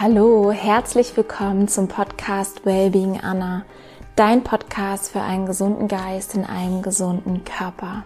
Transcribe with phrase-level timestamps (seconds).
[0.00, 3.64] Hallo, herzlich willkommen zum Podcast Wellbeing Anna,
[4.14, 8.04] dein Podcast für einen gesunden Geist in einem gesunden Körper.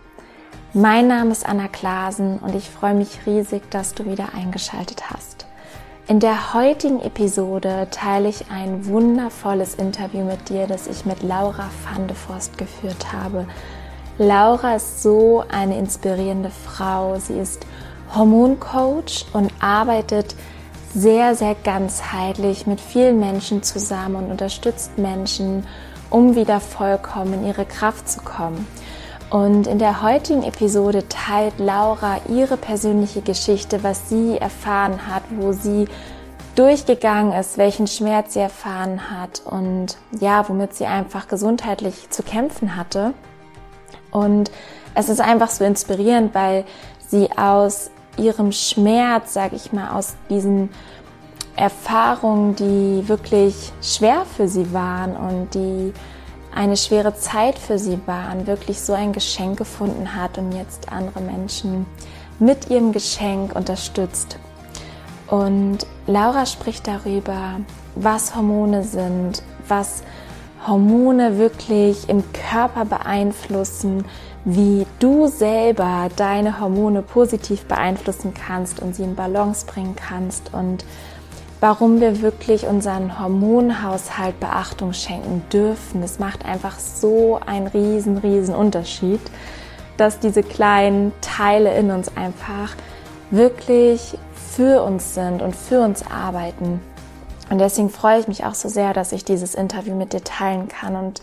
[0.73, 5.45] Mein Name ist Anna Klasen und ich freue mich riesig, dass du wieder eingeschaltet hast.
[6.09, 11.69] In der heutigen Episode teile ich ein wundervolles Interview mit dir, das ich mit Laura
[11.85, 13.47] van de Forst geführt habe.
[14.17, 17.19] Laura ist so eine inspirierende Frau.
[17.19, 17.67] Sie ist
[18.15, 20.35] Hormoncoach und arbeitet
[20.95, 25.67] sehr, sehr ganzheitlich mit vielen Menschen zusammen und unterstützt Menschen,
[26.11, 28.67] um wieder vollkommen in ihre Kraft zu kommen.
[29.31, 35.53] Und in der heutigen Episode teilt Laura ihre persönliche Geschichte, was sie erfahren hat, wo
[35.53, 35.87] sie
[36.55, 42.77] durchgegangen ist, welchen Schmerz sie erfahren hat und ja, womit sie einfach gesundheitlich zu kämpfen
[42.77, 43.15] hatte.
[44.11, 44.51] Und
[44.95, 46.67] es ist einfach so inspirierend, weil
[47.09, 50.71] sie aus ihrem Schmerz, sag ich mal, aus diesen
[51.57, 55.93] Erfahrungen, die wirklich schwer für sie waren und die
[56.55, 61.21] eine schwere Zeit für sie waren, wirklich so ein Geschenk gefunden hat und jetzt andere
[61.21, 61.87] Menschen
[62.39, 64.39] mit ihrem Geschenk unterstützt.
[65.29, 67.61] Und Laura spricht darüber,
[67.95, 70.03] was Hormone sind, was
[70.67, 74.05] Hormone wirklich im Körper beeinflussen,
[74.45, 80.85] wie du selber deine Hormone positiv beeinflussen kannst und sie in Balance bringen kannst und
[81.61, 86.03] warum wir wirklich unseren Hormonhaushalt Beachtung schenken dürfen.
[86.03, 89.21] Es macht einfach so einen riesen, riesen Unterschied,
[89.97, 92.75] dass diese kleinen Teile in uns einfach
[93.31, 96.81] wirklich für uns sind und für uns arbeiten.
[97.49, 100.67] Und deswegen freue ich mich auch so sehr, dass ich dieses Interview mit dir teilen
[100.67, 101.23] kann und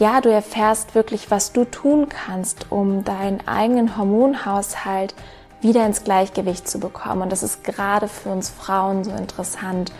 [0.00, 5.14] ja, du erfährst wirklich, was du tun kannst, um deinen eigenen Hormonhaushalt
[5.60, 7.20] wieder ins Gleichgewicht zu bekommen.
[7.20, 9.92] Und das ist gerade für uns Frauen so interessant,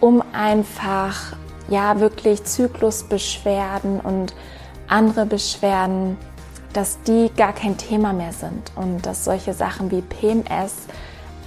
[0.00, 1.36] um einfach,
[1.68, 4.34] ja, wirklich Zyklusbeschwerden und
[4.88, 6.18] andere Beschwerden,
[6.72, 10.74] dass die gar kein Thema mehr sind und dass solche Sachen wie PMS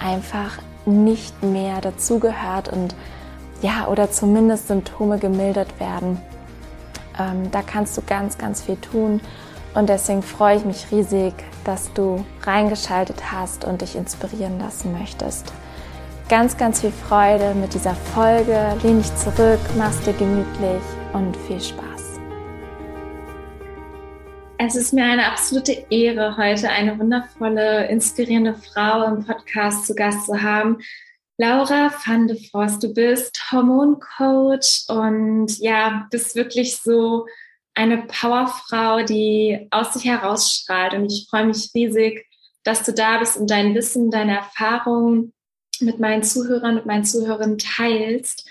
[0.02, 2.96] einfach nicht mehr dazugehört und
[3.62, 6.18] ja, oder zumindest Symptome gemildert werden.
[7.20, 9.22] Ähm, da kannst du ganz, ganz viel tun.
[9.76, 15.54] Und deswegen freue ich mich riesig, dass du reingeschaltet hast und dich inspirieren lassen möchtest.
[16.28, 18.76] Ganz, ganz viel Freude mit dieser Folge.
[18.84, 20.82] Lehn dich zurück, mach's dir gemütlich
[21.14, 22.20] und viel Spaß.
[24.62, 30.26] Es ist mir eine absolute Ehre, heute eine wundervolle, inspirierende Frau im Podcast zu Gast
[30.26, 30.80] zu haben.
[31.42, 37.28] Laura van de Forst, du bist Hormoncoach und ja, bist wirklich so
[37.74, 40.96] eine Powerfrau, die aus sich herausstrahlt.
[40.96, 42.28] Und ich freue mich riesig,
[42.64, 45.32] dass du da bist und dein Wissen, deine Erfahrungen
[45.80, 48.46] mit meinen Zuhörern und meinen Zuhörern teilst.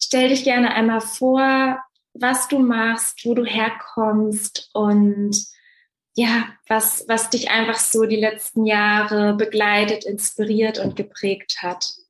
[0.00, 1.78] Stell dich gerne einmal vor,
[2.12, 5.46] was du machst, wo du herkommst und
[6.14, 12.01] ja, was, was dich einfach so die letzten Jahre begleitet, inspiriert und geprägt hat.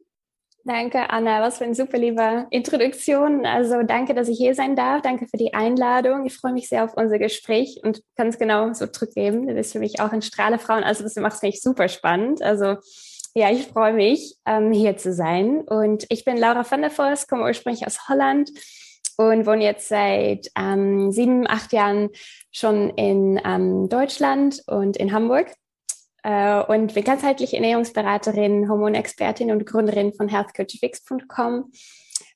[0.65, 1.41] Danke, Anna.
[1.41, 3.45] Was für eine super liebe Introduktion.
[3.45, 5.03] Also danke, dass ich hier sein darf.
[5.03, 6.25] Danke für die Einladung.
[6.25, 9.49] Ich freue mich sehr auf unser Gespräch und kann es genau so zurückgeben.
[9.49, 10.85] Du bist für mich auch ein Strahlefrauen.
[10.85, 12.43] Also das macht es mich super spannend.
[12.43, 12.77] Also
[13.35, 15.63] ja, ich freue mich, ähm, hier zu sein.
[15.63, 18.51] Und ich bin Laura van der Voss, komme ursprünglich aus Holland
[19.17, 22.11] und wohne jetzt seit ähm, sieben, acht Jahren
[22.53, 25.53] schon in ähm, Deutschland und in Hamburg
[26.25, 31.73] und bin ganzheitliche Ernährungsberaterin, Hormonexpertin und Gründerin von healthcoachfix.com.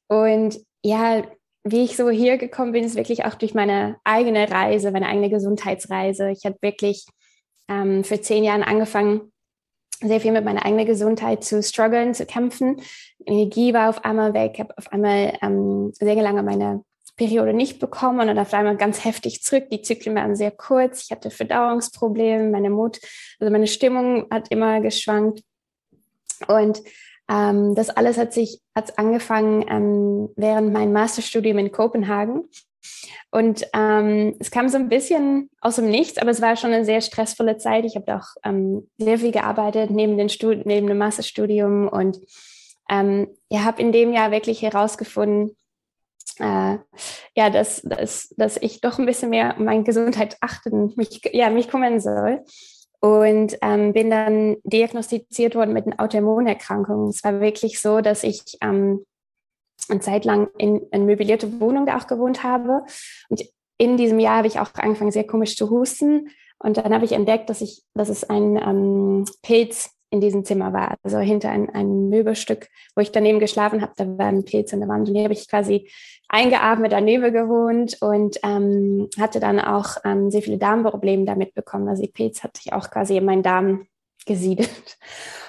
[0.08, 1.22] Und ja,
[1.64, 5.30] wie ich so hier gekommen bin, ist wirklich auch durch meine eigene Reise, meine eigene
[5.30, 6.30] Gesundheitsreise.
[6.30, 7.06] Ich habe wirklich
[7.68, 9.32] ähm, für zehn Jahren angefangen,
[10.00, 12.80] sehr viel mit meiner eigenen Gesundheit zu strugglen, zu kämpfen.
[13.24, 16.84] Energie war auf einmal weg, habe auf einmal ähm, sehr lange meine
[17.16, 19.70] Periode nicht bekommen und dann auf einmal ganz heftig zurück.
[19.70, 21.04] Die Zyklen waren sehr kurz.
[21.04, 23.00] Ich hatte Verdauungsprobleme, meine Mut,
[23.40, 25.42] also meine Stimmung hat immer geschwankt.
[26.46, 26.82] Und
[27.28, 32.44] ähm, das alles hat sich hat angefangen ähm, während mein Masterstudium in Kopenhagen.
[33.30, 36.84] Und ähm, es kam so ein bisschen aus dem Nichts, aber es war schon eine
[36.84, 37.84] sehr stressvolle Zeit.
[37.84, 42.18] Ich habe auch ähm, sehr viel gearbeitet neben, den Stud neben dem Masterstudium und
[42.88, 45.56] ähm, ja, habe in dem Jahr wirklich herausgefunden,
[46.38, 46.78] äh,
[47.34, 51.50] ja, dass, dass, dass ich doch ein bisschen mehr um meine Gesundheit achten, mich, ja,
[51.50, 52.44] mich kümmern soll.
[53.00, 57.08] Und ähm, bin dann diagnostiziert worden mit einer Autoimmunerkrankung.
[57.08, 59.04] Es war wirklich so, dass ich ähm,
[59.88, 62.82] eine Zeit lang in einer möblierten Wohnung auch gewohnt habe.
[63.28, 63.44] Und
[63.78, 66.30] in diesem Jahr habe ich auch angefangen, sehr komisch zu husten.
[66.58, 70.72] Und dann habe ich entdeckt, dass ich, dass es ein ähm, Pilz in diesem Zimmer
[70.72, 70.96] war.
[71.02, 74.80] Also hinter ein, ein Möbelstück, wo ich daneben geschlafen habe, da war ein Pilz in
[74.80, 75.08] der Wand.
[75.08, 75.90] Und hier habe ich quasi
[76.28, 81.88] eingeatmet daneben gewohnt und ähm, hatte dann auch ähm, sehr viele Darmprobleme damit bekommen.
[81.88, 83.86] Also die Pilz hatte ich auch quasi in meinen Darm
[84.26, 84.98] gesiedelt.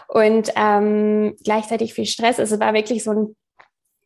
[0.07, 2.39] Und ähm, gleichzeitig viel Stress.
[2.39, 3.35] Also es war wirklich so eine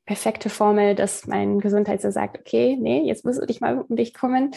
[0.05, 3.95] perfekte Formel, dass mein Gesundheit so sagt, okay, nee, jetzt musst du dich mal um
[3.95, 4.51] dich kümmern.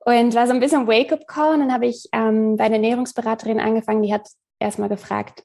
[0.00, 1.54] Und war so ein bisschen Wake-up-Call.
[1.54, 5.44] Und dann habe ich ähm, bei einer Ernährungsberaterin angefangen, die hat erstmal gefragt,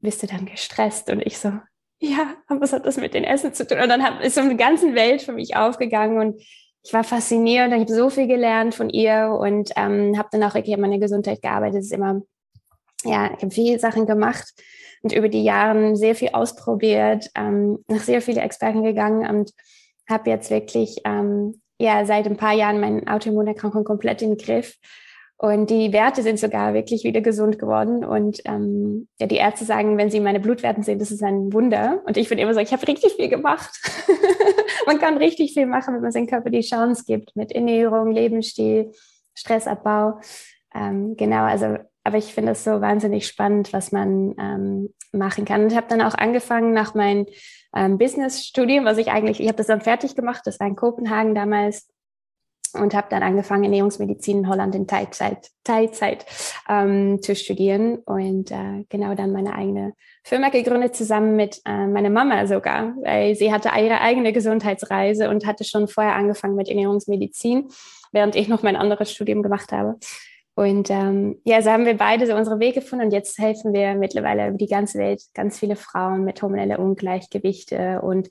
[0.00, 1.10] bist du dann gestresst?
[1.10, 1.52] Und ich so,
[2.00, 3.80] ja, was hat das mit dem Essen zu tun?
[3.80, 6.40] Und dann ist so eine ganze Welt für mich aufgegangen und
[6.84, 7.72] ich war fasziniert.
[7.72, 10.98] Ich habe so viel gelernt von ihr und ähm, habe dann auch wirklich an meiner
[10.98, 11.80] Gesundheit gearbeitet.
[11.80, 12.22] Es ist immer,
[13.04, 14.52] ja, ich habe viele Sachen gemacht
[15.02, 19.52] und über die Jahre sehr viel ausprobiert, ähm, nach sehr vielen Experten gegangen und
[20.08, 24.76] habe jetzt wirklich ähm, ja seit ein paar Jahren meine Autoimmunerkrankung komplett im Griff
[25.40, 28.04] und die Werte sind sogar wirklich wieder gesund geworden.
[28.04, 32.02] Und ähm, ja, die Ärzte sagen, wenn sie meine Blutwerten sehen, das ist ein Wunder.
[32.06, 33.70] Und ich würde immer sagen, ich habe richtig viel gemacht.
[34.86, 38.90] man kann richtig viel machen, wenn man seinem Körper die Chance gibt mit Ernährung, Lebensstil,
[39.34, 40.18] Stressabbau.
[40.74, 45.62] Ähm, genau, also aber ich finde es so wahnsinnig spannend, was man ähm, machen kann.
[45.62, 47.26] Und habe dann auch angefangen nach meinem
[47.76, 51.34] ähm, Business-Studium, was ich eigentlich, ich habe das dann fertig gemacht, das war in Kopenhagen
[51.34, 51.86] damals,
[52.74, 56.26] und habe dann angefangen, Ernährungsmedizin in Holland in Teilzeit, Teilzeit
[56.68, 59.94] ähm, zu studieren und äh, genau dann meine eigene
[60.24, 65.46] Firma gegründet, zusammen mit äh, meiner Mama sogar, weil sie hatte ihre eigene Gesundheitsreise und
[65.46, 67.68] hatte schon vorher angefangen mit Ernährungsmedizin,
[68.12, 69.96] während ich noch mein anderes Studium gemacht habe.
[70.58, 73.94] Und ähm, ja, so haben wir beide so unsere Wege gefunden und jetzt helfen wir
[73.94, 78.28] mittlerweile über die ganze Welt ganz viele Frauen mit hormonellen Ungleichgewichte und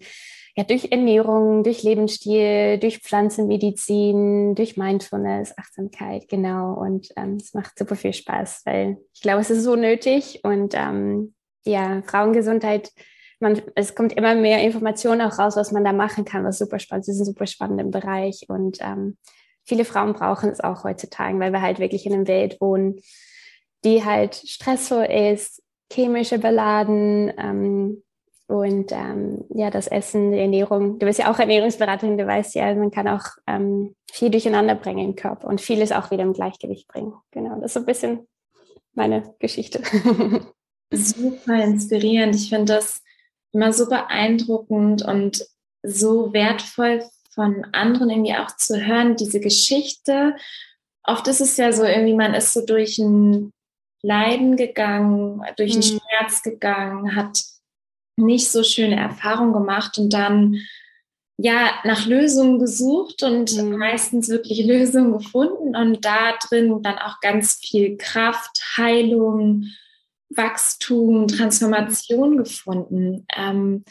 [0.57, 6.74] ja, durch Ernährung, durch Lebensstil, durch Pflanzenmedizin, durch Mindfulness, Achtsamkeit, genau.
[6.74, 10.39] Und ähm, es macht super viel Spaß, weil ich glaube, es ist so nötig.
[10.42, 12.92] Und ähm, ja, Frauengesundheit,
[13.39, 16.80] man, es kommt immer mehr Informationen auch raus, was man da machen kann, was super
[16.80, 17.19] spannend ist.
[17.19, 18.45] Ein super spannender Bereich.
[18.48, 19.18] Und ähm,
[19.63, 23.00] viele Frauen brauchen es auch heutzutage, weil wir halt wirklich in einer Welt wohnen,
[23.83, 25.62] die halt stressvoll ist,
[25.94, 28.01] chemische beladen, ähm,
[28.47, 30.99] und ähm, ja, das Essen, die Ernährung.
[30.99, 35.09] Du bist ja auch Ernährungsberaterin, du weißt ja, man kann auch ähm, viel durcheinander bringen
[35.09, 37.13] im Körper und vieles auch wieder im Gleichgewicht bringen.
[37.31, 38.27] Genau, das ist so ein bisschen
[38.94, 39.81] meine Geschichte.
[40.94, 42.35] Super inspirierend.
[42.35, 43.01] Ich finde das
[43.51, 45.45] immer so beeindruckend und
[45.83, 47.03] so wertvoll
[47.35, 50.35] von anderen irgendwie auch zu hören, diese Geschichte.
[51.03, 53.51] Oft ist es ja so irgendwie, man ist so durch ein
[54.01, 56.00] Leiden gegangen, durch einen mhm.
[56.00, 57.43] Schmerz gegangen, hat
[58.17, 60.57] nicht so schöne Erfahrungen gemacht und dann
[61.37, 63.77] ja nach Lösungen gesucht und mhm.
[63.77, 69.65] meistens wirklich Lösungen gefunden und da drin dann auch ganz viel Kraft, Heilung,
[70.29, 73.25] Wachstum, Transformation gefunden.
[73.35, 73.85] Ähm,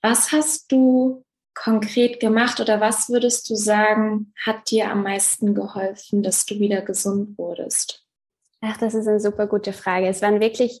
[0.00, 1.24] was hast du
[1.54, 6.80] konkret gemacht oder was würdest du sagen, hat dir am meisten geholfen, dass du wieder
[6.80, 8.06] gesund wurdest?
[8.60, 10.06] Ach, das ist eine super gute Frage.
[10.06, 10.80] Es waren wirklich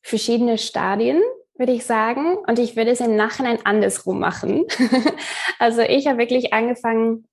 [0.00, 1.20] verschiedene Stadien
[1.58, 2.36] würde ich sagen.
[2.46, 4.64] Und ich würde es im Nachhinein andersrum machen.
[5.58, 7.26] also ich habe wirklich angefangen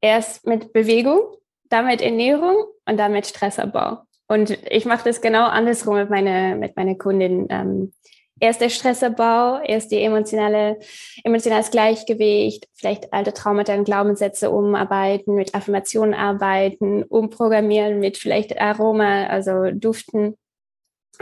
[0.00, 1.20] erst mit Bewegung,
[1.68, 3.98] dann mit Ernährung und dann mit Stressabbau.
[4.28, 7.46] Und ich mache das genau andersrum mit meiner mit meiner Kundin.
[7.50, 7.92] Ähm,
[8.40, 10.78] erst der Stressabbau, erst die emotionale,
[11.24, 19.26] emotionales Gleichgewicht, vielleicht alte Traumata und Glaubenssätze umarbeiten, mit Affirmationen arbeiten, umprogrammieren, mit vielleicht Aroma,
[19.26, 20.36] also Duften,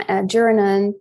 [0.07, 0.95] äh, Journalen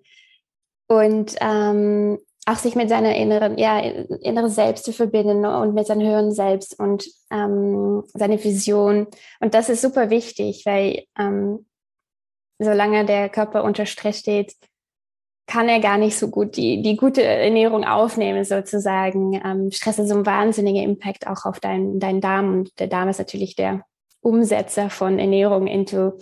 [0.89, 6.07] und ähm, auch sich mit seiner inneren, ja, innere Selbst zu verbinden und mit seinem
[6.07, 9.09] höheren Selbst und ähm, seine Vision.
[9.41, 11.67] Und das ist super wichtig, weil ähm,
[12.59, 14.55] solange der Körper unter Stress steht,
[15.49, 19.41] kann er gar nicht so gut die, die gute Ernährung aufnehmen, sozusagen.
[19.45, 22.53] Ähm, Stress hat so einen wahnsinnigen Impact auch auf deinen dein Darm.
[22.53, 23.85] Und der Darm ist natürlich der
[24.21, 26.19] Umsetzer von Ernährung into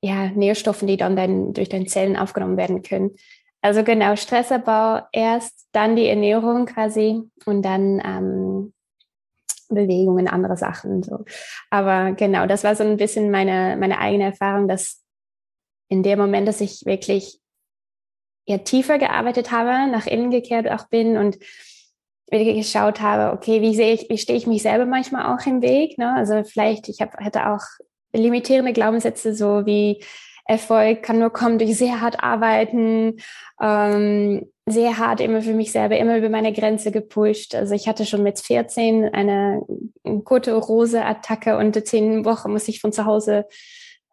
[0.00, 3.16] ja, Nährstoffen, die dann, dann durch deine Zellen aufgenommen werden können.
[3.62, 8.74] Also genau, Stressabbau erst, dann die Ernährung quasi und dann ähm,
[9.68, 11.02] Bewegungen, andere Sachen.
[11.02, 11.24] So.
[11.70, 15.02] Aber genau, das war so ein bisschen meine, meine eigene Erfahrung, dass
[15.88, 17.38] in dem Moment, dass ich wirklich
[18.46, 21.38] eher tiefer gearbeitet habe, nach innen gekehrt auch bin und
[22.30, 25.62] wirklich geschaut habe, okay, wie sehe ich, wie stehe ich mich selber manchmal auch im
[25.62, 25.98] Weg?
[25.98, 26.14] Ne?
[26.14, 27.62] Also vielleicht, ich hab, hätte auch
[28.12, 30.02] limitierende Glaubenssätze, so wie
[30.44, 33.18] Erfolg kann nur kommen durch sehr hart arbeiten,
[33.60, 37.54] ähm, sehr hart immer für mich selber, immer über meine Grenze gepusht.
[37.54, 39.62] Also ich hatte schon mit 14 eine
[40.24, 43.46] gute Rose-Attacke und zehn Wochen muss ich von zu Hause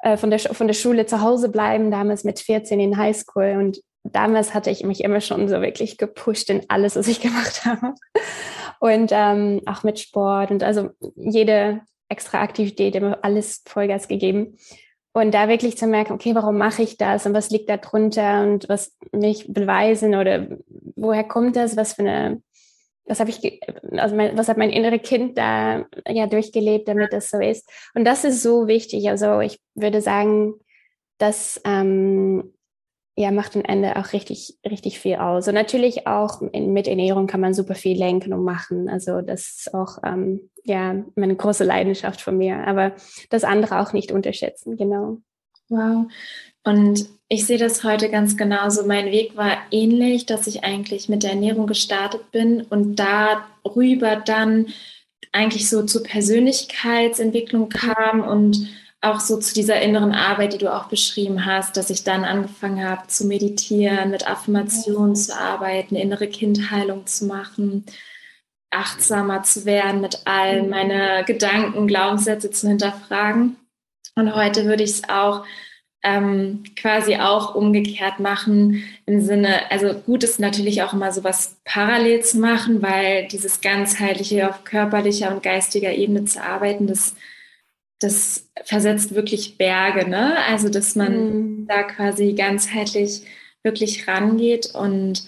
[0.02, 3.56] äh, von, der, von der Schule zu Hause bleiben, damals mit 14 in Highschool.
[3.58, 7.66] Und damals hatte ich mich immer schon so wirklich gepusht in alles, was ich gemacht
[7.66, 7.96] habe.
[8.80, 14.58] Und ähm, auch mit Sport und also jede extra Aktivität, immer alles Vollgas gegeben.
[15.12, 18.44] Und da wirklich zu merken, okay, warum mache ich das und was liegt da drunter
[18.44, 20.48] und was mich beweisen oder
[20.96, 22.44] woher kommt das, was für eine,
[23.06, 23.60] was habe ich,
[23.92, 27.70] also mein, was hat mein innere Kind da ja durchgelebt, damit das so ist.
[27.96, 29.10] Und das ist so wichtig.
[29.10, 30.54] Also ich würde sagen,
[31.18, 32.54] dass ähm,
[33.20, 35.50] ja, macht am Ende auch richtig, richtig viel aus.
[35.50, 38.88] Und natürlich auch in, mit Ernährung kann man super viel lenken und machen.
[38.88, 42.66] Also das ist auch, ähm, ja, meine große Leidenschaft von mir.
[42.66, 42.94] Aber
[43.30, 45.18] das andere auch nicht unterschätzen, genau.
[45.68, 46.06] Wow.
[46.64, 48.88] Und ich sehe das heute ganz genauso.
[48.88, 54.68] Mein Weg war ähnlich, dass ich eigentlich mit der Ernährung gestartet bin und darüber dann
[55.34, 58.70] eigentlich so zur Persönlichkeitsentwicklung kam und
[59.02, 62.84] auch so zu dieser inneren Arbeit, die du auch beschrieben hast, dass ich dann angefangen
[62.84, 67.86] habe zu meditieren, mit Affirmationen zu arbeiten, innere Kindheilung zu machen,
[68.72, 70.70] achtsamer zu werden mit allen mhm.
[70.70, 73.56] meine Gedanken, Glaubenssätze zu hinterfragen.
[74.16, 75.46] Und heute würde ich es auch
[76.04, 82.22] ähm, quasi auch umgekehrt machen im Sinne, also gut ist natürlich auch immer sowas parallel
[82.24, 87.16] zu machen, weil dieses ganzheitliche auf körperlicher und geistiger Ebene zu arbeiten, das
[88.00, 90.38] das versetzt wirklich Berge, ne?
[90.48, 91.68] Also, dass man mhm.
[91.68, 93.24] da quasi ganzheitlich
[93.64, 95.24] wirklich rangeht und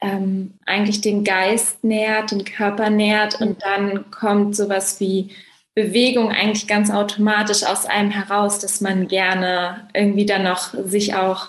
[0.00, 3.46] ähm, eigentlich den Geist nährt, den Körper nährt mhm.
[3.46, 5.30] und dann kommt sowas wie
[5.74, 11.48] Bewegung eigentlich ganz automatisch aus einem heraus, dass man gerne irgendwie dann noch sich auch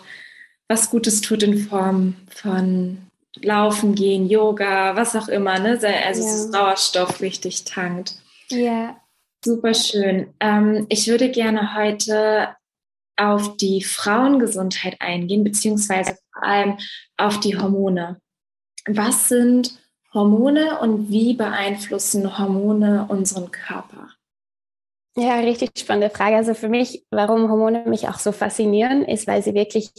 [0.69, 2.99] was Gutes tut in Form von
[3.41, 5.77] Laufen gehen, Yoga, was auch immer, ne?
[6.05, 6.37] Also ja.
[6.51, 8.15] Sauerstoff richtig tankt.
[8.49, 8.95] Ja,
[9.43, 10.33] Super schön.
[10.39, 12.55] Ähm, ich würde gerne heute
[13.17, 16.77] auf die Frauengesundheit eingehen, beziehungsweise vor allem
[17.17, 18.21] auf die Hormone.
[18.87, 19.77] Was sind
[20.13, 24.09] Hormone und wie beeinflussen Hormone unseren Körper?
[25.15, 26.37] Ja, richtig spannende Frage.
[26.37, 29.91] Also für mich, warum Hormone mich auch so faszinieren, ist, weil sie wirklich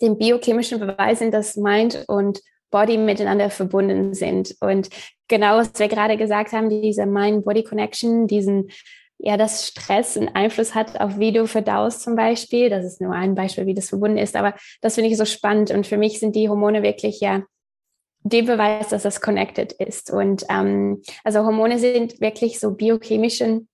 [0.00, 2.40] den biochemischen Beweis sind, dass Mind und
[2.70, 4.54] Body miteinander verbunden sind.
[4.60, 4.90] Und
[5.28, 8.70] genau, was wir gerade gesagt haben, diese Mind-Body-Connection, diesen,
[9.18, 12.70] ja, dass Stress einen Einfluss hat auf wie du verdaust zum Beispiel.
[12.70, 14.36] Das ist nur ein Beispiel, wie das verbunden ist.
[14.36, 15.70] Aber das finde ich so spannend.
[15.70, 17.42] Und für mich sind die Hormone wirklich ja
[18.22, 20.10] der Beweis, dass das connected ist.
[20.10, 23.68] Und ähm, also Hormone sind wirklich so biochemischen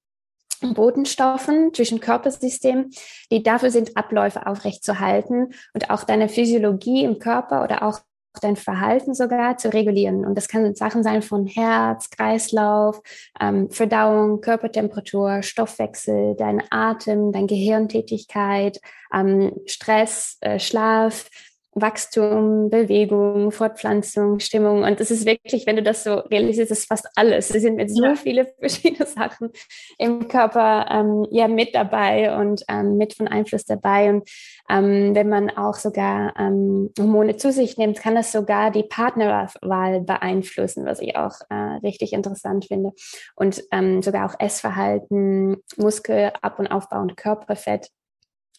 [0.61, 2.91] Botenstoffen zwischen Körpersystemen,
[3.31, 8.01] die dafür sind, Abläufe aufrechtzuerhalten und auch deine Physiologie im Körper oder auch
[8.41, 10.25] dein Verhalten sogar zu regulieren.
[10.25, 13.01] Und das kann Sachen sein von Herz, Kreislauf,
[13.41, 18.81] ähm, Verdauung, Körpertemperatur, Stoffwechsel, dein Atem, deine Gehirntätigkeit,
[19.13, 21.29] ähm, Stress, äh, Schlaf,
[21.75, 24.83] Wachstum, Bewegung, Fortpflanzung, Stimmung.
[24.83, 27.51] Und es ist wirklich, wenn du das so realisierst, ist fast alles.
[27.51, 28.15] Es sind mit so ja.
[28.15, 29.51] viele verschiedene Sachen
[29.99, 34.11] im Körper ähm, ja mit dabei und ähm, mit von Einfluss dabei.
[34.11, 34.29] Und
[34.69, 40.03] ähm, wenn man auch sogar ähm, Hormone zu sich nimmt, kann das sogar die Partnerwahl
[40.03, 42.93] beeinflussen, was ich auch äh, richtig interessant finde.
[43.35, 47.89] Und ähm, sogar auch Essverhalten, Muskelab- und Aufbau und Körperfett.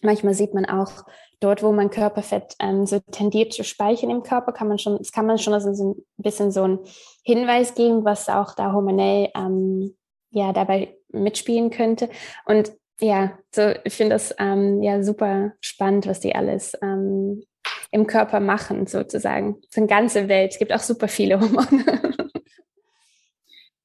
[0.01, 1.05] Manchmal sieht man auch
[1.43, 5.11] dort, wo man Körperfett ähm, so tendiert zu speichern im Körper, kann man schon, das
[5.11, 6.79] kann man schon also so ein bisschen so einen
[7.23, 9.95] Hinweis geben, was auch da hormonell ähm,
[10.31, 12.09] ja dabei mitspielen könnte.
[12.45, 17.43] Und ja, so ich finde das ähm, ja super spannend, was die alles ähm,
[17.91, 19.61] im Körper machen, sozusagen.
[19.69, 20.51] So eine ganze Welt.
[20.51, 21.85] Es gibt auch super viele Hormone.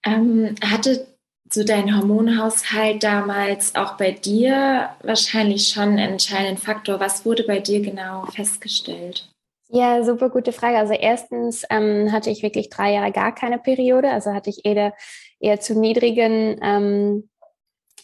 [0.04, 1.17] Ähm, hatte
[1.52, 7.00] so dein Hormonhaushalt damals auch bei dir wahrscheinlich schon einen entscheidenden Faktor.
[7.00, 9.28] Was wurde bei dir genau festgestellt?
[9.71, 10.78] Ja, super gute Frage.
[10.78, 14.95] Also erstens ähm, hatte ich wirklich drei Jahre gar keine Periode, also hatte ich eher,
[15.40, 17.28] eher zu niedrigen ähm,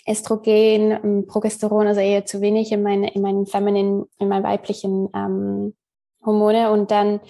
[0.06, 5.08] Östrogen, ähm, Progesteron, also eher zu wenig in meine, in meinen femininen, in meinen weiblichen
[5.14, 5.74] ähm,
[6.24, 6.70] Hormone.
[6.70, 7.20] Und dann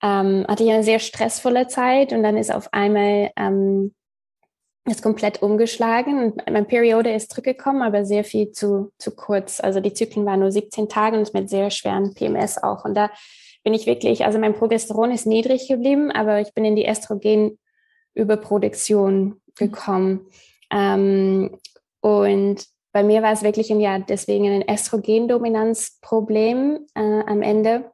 [0.00, 3.94] ähm, hatte ich eine sehr stressvolle Zeit und dann ist auf einmal ähm,
[4.84, 9.60] ist komplett umgeschlagen meine Periode ist zurückgekommen, aber sehr viel zu, zu kurz.
[9.60, 12.84] Also die Zyklen waren nur 17 Tage und mit sehr schweren PMS auch.
[12.84, 13.12] Und da
[13.62, 19.40] bin ich wirklich, also mein Progesteron ist niedrig geblieben, aber ich bin in die Östrogenüberproduktion
[19.56, 20.26] gekommen.
[20.72, 21.56] Ähm,
[22.00, 27.90] und bei mir war es wirklich ein, ja, deswegen ein Östrogendominanzproblem äh, am Ende.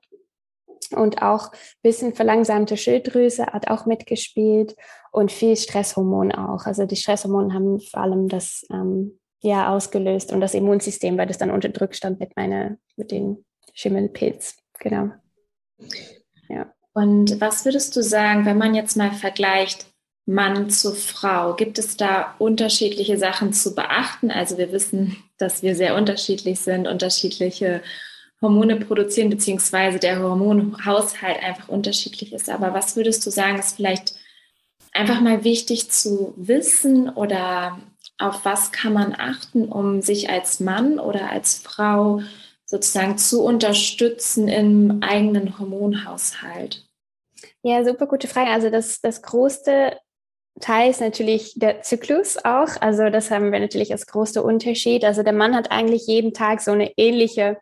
[0.92, 4.75] Und auch bisschen verlangsamte Schilddrüse hat auch mitgespielt
[5.12, 6.66] und viel Stresshormon auch.
[6.66, 11.38] Also die Stresshormone haben vor allem das, ähm, ja ausgelöst und das Immunsystem, weil das
[11.38, 13.44] dann unter Druck stand mit meiner, mit den
[13.75, 14.56] Schimmelpilz.
[14.80, 15.11] Genau.
[16.49, 16.73] Ja.
[16.92, 19.87] Und was würdest du sagen, wenn man jetzt mal vergleicht
[20.26, 21.54] Mann zu Frau?
[21.54, 24.30] Gibt es da unterschiedliche Sachen zu beachten?
[24.30, 27.82] Also wir wissen, dass wir sehr unterschiedlich sind, unterschiedliche
[28.40, 32.49] Hormone produzieren, beziehungsweise der Hormonhaushalt einfach unterschiedlich ist.
[32.49, 34.14] Aber was würdest du sagen, ist vielleicht
[34.92, 37.78] einfach mal wichtig zu wissen oder
[38.18, 42.21] auf was kann man achten, um sich als Mann oder als Frau
[42.64, 46.85] sozusagen zu unterstützen im eigenen Hormonhaushalt?
[47.62, 48.50] Ja, super gute Frage.
[48.50, 49.97] Also das, das größte
[50.61, 52.80] Teil ist natürlich der Zyklus auch.
[52.80, 55.04] Also das haben wir natürlich als größter Unterschied.
[55.04, 57.59] Also der Mann hat eigentlich jeden Tag so eine ähnliche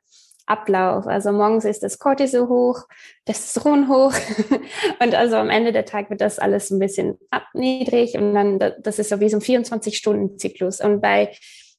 [0.46, 1.06] Ablauf.
[1.06, 2.84] Also morgens ist das Cortisol hoch,
[3.24, 4.14] Testosteron hoch
[5.02, 8.98] und also am Ende der Tag wird das alles ein bisschen abniedrig und dann, das
[8.98, 10.80] ist so wie so ein 24-Stunden-Zyklus.
[10.80, 11.32] Und bei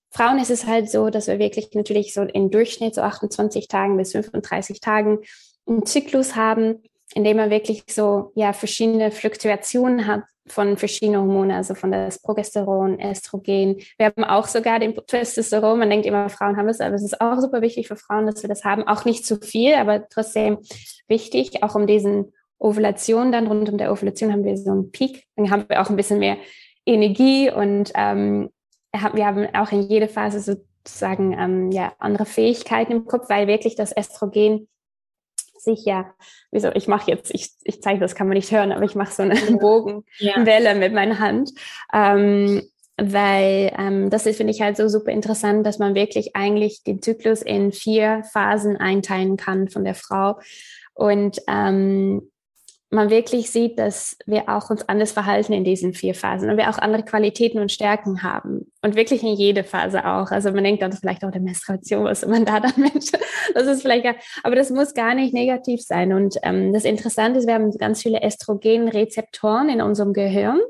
[0.09, 3.97] Frauen ist es halt so, dass wir wirklich natürlich so im Durchschnitt so 28 Tagen
[3.97, 5.19] bis 35 Tagen
[5.67, 6.83] einen Zyklus haben,
[7.13, 12.21] in dem man wirklich so ja verschiedene Fluktuationen hat von verschiedenen Hormonen, also von das
[12.21, 13.77] Progesteron, Estrogen.
[13.97, 15.79] Wir haben auch sogar den Testosteron.
[15.79, 18.41] Man denkt immer, Frauen haben es, aber es ist auch super wichtig für Frauen, dass
[18.41, 18.87] wir das haben.
[18.87, 20.59] Auch nicht zu viel, aber trotzdem
[21.07, 25.25] wichtig, auch um diesen Ovulation dann rund um der Ovulation haben wir so einen Peak.
[25.35, 26.37] Dann haben wir auch ein bisschen mehr
[26.85, 28.49] Energie und ähm,
[28.91, 33.75] wir haben auch in jeder Phase sozusagen ähm, ja andere Fähigkeiten im Kopf, weil wirklich
[33.75, 34.67] das Estrogen
[35.61, 36.13] sich ja,
[36.51, 39.13] wieso, ich mache jetzt, ich, ich zeige, das kann man nicht hören, aber ich mache
[39.13, 40.03] so eine Bogenwelle
[40.65, 40.73] ja.
[40.73, 41.51] mit meiner Hand.
[41.93, 42.61] Ähm,
[42.99, 47.01] weil ähm, das ist, finde ich halt so super interessant, dass man wirklich eigentlich den
[47.01, 50.39] Zyklus in vier Phasen einteilen kann von der Frau.
[50.95, 52.31] Und ähm,
[52.89, 56.69] man wirklich sieht, dass wir auch uns anders verhalten in diesen vier Phasen und wir
[56.69, 58.71] auch andere Qualitäten und Stärken haben.
[58.81, 60.31] Und wirklich in jede Phase auch.
[60.31, 63.11] Also man denkt dann vielleicht auch der Menstruation, was man da damit,
[63.53, 64.05] das ist vielleicht,
[64.43, 66.13] aber das muss gar nicht negativ sein.
[66.13, 70.61] Und ähm, das Interessante ist, wir haben ganz viele Östrogenrezeptoren in unserem Gehirn.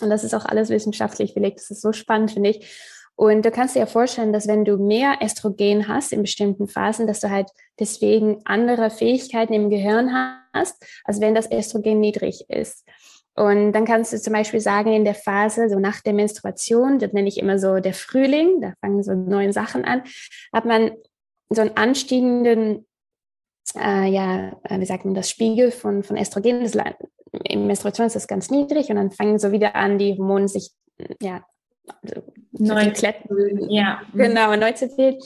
[0.00, 1.58] Und das ist auch alles wissenschaftlich belegt.
[1.58, 2.93] Das ist so spannend, finde ich.
[3.16, 7.06] Und du kannst dir ja vorstellen, dass wenn du mehr Östrogen hast in bestimmten Phasen,
[7.06, 7.48] dass du halt
[7.78, 10.12] deswegen andere Fähigkeiten im Gehirn
[10.52, 12.84] hast, als wenn das Östrogen niedrig ist.
[13.36, 17.12] Und dann kannst du zum Beispiel sagen, in der Phase, so nach der Menstruation, das
[17.12, 20.02] nenne ich immer so der Frühling, da fangen so neue Sachen an,
[20.52, 20.92] hat man
[21.50, 22.86] so einen anstiegenden,
[23.76, 26.62] äh, ja, äh, wie sagt man das, Spiegel von, von Östrogen.
[26.62, 26.76] Das,
[27.44, 30.70] in Menstruation ist das ganz niedrig und dann fangen so wieder an, die Hormone sich
[31.20, 31.44] ja,
[32.52, 33.70] neu kletten.
[33.70, 34.02] Ja.
[34.14, 35.20] Genau, neu zu bilden.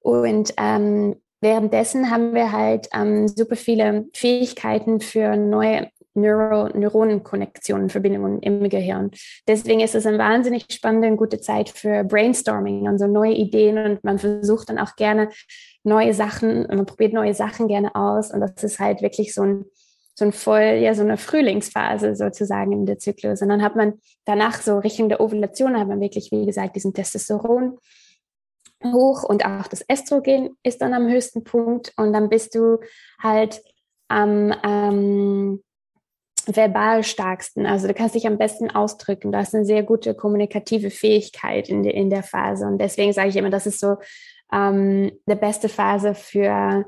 [0.00, 8.40] Und ähm, währenddessen haben wir halt ähm, super viele Fähigkeiten für neue Neuro Neuronenkonnektionen, Verbindungen
[8.40, 9.12] im Gehirn.
[9.48, 13.78] Deswegen ist es eine wahnsinnig spannende und gute Zeit für Brainstorming und so neue Ideen
[13.78, 15.30] und man versucht dann auch gerne
[15.84, 19.64] neue Sachen, man probiert neue Sachen gerne aus und das ist halt wirklich so ein
[20.22, 23.42] so ein voll, ja, so eine Frühlingsphase sozusagen in der Zyklus.
[23.42, 26.94] Und dann hat man danach so Richtung der Ovulation, hat man wirklich, wie gesagt, diesen
[26.94, 27.78] Testosteron
[28.84, 31.92] hoch und auch das Estrogen ist dann am höchsten Punkt.
[31.96, 32.78] Und dann bist du
[33.20, 33.62] halt
[34.08, 35.62] am ähm,
[36.46, 37.66] verbal starksten.
[37.66, 39.32] Also du kannst dich am besten ausdrücken.
[39.32, 42.66] Du hast eine sehr gute kommunikative Fähigkeit in, de, in der Phase.
[42.66, 43.96] Und deswegen sage ich immer, das ist so
[44.52, 46.84] ähm, die beste Phase für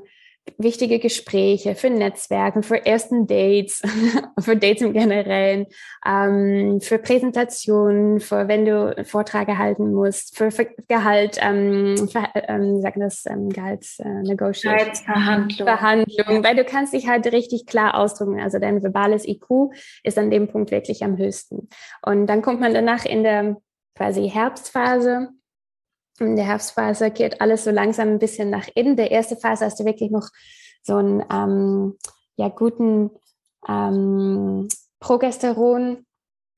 [0.57, 3.81] wichtige Gespräche, für Netzwerken, für ersten Dates,
[4.39, 5.65] für Dates im Generellen,
[6.05, 12.81] ähm, für Präsentationen, für wenn du Vorträge halten musst, für, für Gehalt, ähm, für, ähm,
[12.81, 18.39] sagen das ähm, Gehaltsnegotiation, äh, Gehaltsverhandlung, Verhandlung, weil du kannst dich halt richtig klar ausdrücken.
[18.39, 19.71] Also dein verbales IQ
[20.03, 21.69] ist an dem Punkt wirklich am höchsten.
[22.01, 23.57] Und dann kommt man danach in der
[23.95, 25.29] quasi Herbstphase
[26.19, 28.95] in der Herbstphase geht alles so langsam ein bisschen nach innen.
[28.95, 30.29] Der erste Phase hast du wirklich noch
[30.83, 31.97] so einen ähm,
[32.37, 33.11] ja, guten
[33.67, 34.67] ähm,
[34.99, 36.05] Progesteron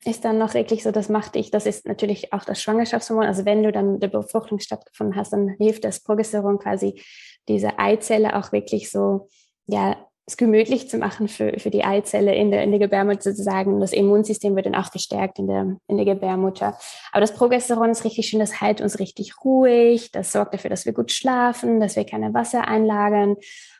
[0.05, 3.25] ist dann noch wirklich so, das macht dich, das ist natürlich auch das Schwangerschaftshormon.
[3.25, 7.01] Also wenn du dann die Befruchtung stattgefunden hast, dann hilft das Progesteron quasi
[7.47, 9.29] diese Eizelle auch wirklich so,
[9.65, 13.79] ja, es gemütlich zu machen für, für die Eizelle in der, in der Gebärmutter sozusagen.
[13.79, 16.77] Das Immunsystem wird dann auch gestärkt in der, in der Gebärmutter.
[17.13, 20.85] Aber das Progesteron ist richtig schön, das hält uns richtig ruhig, das sorgt dafür, dass
[20.85, 23.37] wir gut schlafen, dass wir keine Wasser einlagern.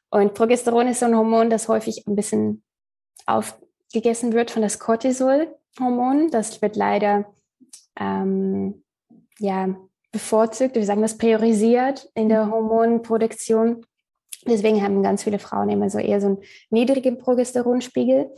[0.09, 2.63] Und Progesteron ist so ein Hormon, das häufig ein bisschen
[3.25, 6.31] aufgegessen wird von das Cortisol-Hormon.
[6.31, 7.25] Das wird leider
[7.99, 8.85] ähm,
[9.37, 9.75] ja,
[10.13, 13.85] bevorzugt, wir sagen das priorisiert in der Hormonproduktion
[14.49, 16.37] Deswegen haben ganz viele Frauen immer so eher so einen
[16.69, 18.29] niedrigen Progesteronspiegel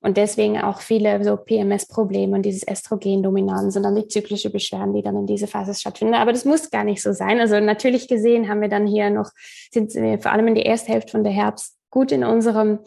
[0.00, 5.02] und deswegen auch viele so PMS-Probleme und dieses Östrogendominanz und dann die zyklische Beschwerden, die
[5.02, 6.14] dann in dieser Phase stattfinden.
[6.14, 7.40] Aber das muss gar nicht so sein.
[7.40, 9.30] Also natürlich gesehen haben wir dann hier noch,
[9.72, 12.80] sind wir vor allem in der ersten Hälfte von der Herbst gut in unserem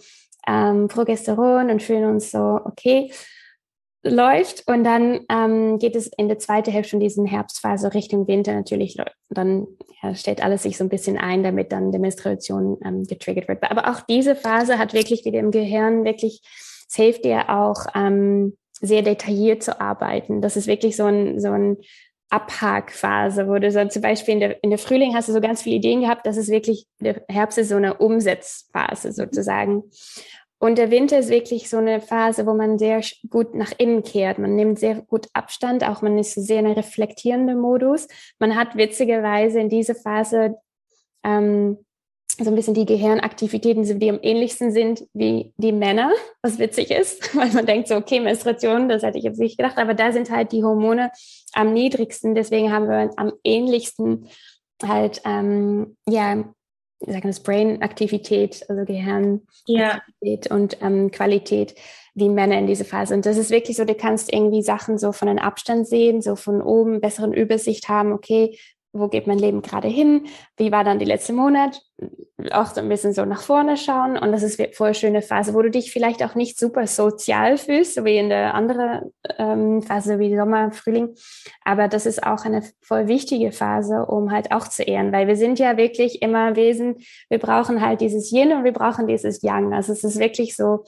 [0.47, 3.11] ähm, Progesteron und fühlen uns so, okay,
[4.03, 8.53] läuft und dann ähm, geht es in der zweiten Hälfte von diesen Herbstphase Richtung Winter
[8.53, 8.97] natürlich.
[9.29, 9.67] Dann
[10.01, 13.63] ja, stellt alles sich so ein bisschen ein, damit dann die Menstruation ähm, getriggert wird.
[13.63, 16.41] Aber auch diese Phase hat wirklich wieder im Gehirn wirklich,
[16.89, 20.41] es hilft dir auch ähm, sehr detailliert zu arbeiten.
[20.41, 21.77] Das ist wirklich so ein, so ein
[22.31, 25.61] Abhakphase, wo du so zum Beispiel in der, in der Frühling hast du so ganz
[25.61, 29.83] viele Ideen gehabt, das ist wirklich, der Herbst ist so eine Umsetzphase sozusagen.
[30.61, 34.37] Und der Winter ist wirklich so eine Phase, wo man sehr gut nach innen kehrt.
[34.37, 38.07] Man nimmt sehr gut Abstand, auch man ist sehr eine reflektierende Modus.
[38.37, 40.57] Man hat witzigerweise in dieser Phase
[41.23, 41.79] ähm,
[42.37, 46.11] so ein bisschen die Gehirnaktivitäten, die am ähnlichsten sind wie die Männer,
[46.43, 49.79] was witzig ist, weil man denkt so, okay, Menstruation, das hätte ich jetzt nicht gedacht,
[49.79, 51.09] aber da sind halt die Hormone
[51.53, 54.29] am niedrigsten, deswegen haben wir am ähnlichsten
[54.83, 56.53] halt, ähm, ja,
[57.05, 60.55] wir sagen das Brain-Aktivität, also Gehirnaktivität ja.
[60.55, 61.75] und ähm, Qualität
[62.13, 63.13] wie Männer in dieser Phase.
[63.13, 66.35] Und das ist wirklich so, du kannst irgendwie Sachen so von einem Abstand sehen, so
[66.35, 68.57] von oben besseren Übersicht haben, okay,
[68.93, 70.25] wo geht mein Leben gerade hin?
[70.57, 71.81] Wie war dann die letzte Monat?
[72.51, 74.17] Auch so ein bisschen so nach vorne schauen.
[74.17, 77.57] Und das ist voll eine schöne Phase, wo du dich vielleicht auch nicht super sozial
[77.57, 81.15] fühlst, so wie in der anderen ähm, Phase, wie Sommer, Frühling.
[81.63, 85.37] Aber das ist auch eine voll wichtige Phase, um halt auch zu ehren, weil wir
[85.37, 86.97] sind ja wirklich immer Wesen,
[87.29, 89.73] wir brauchen halt dieses Yin und wir brauchen dieses Yang.
[89.73, 90.83] Also es ist wirklich so,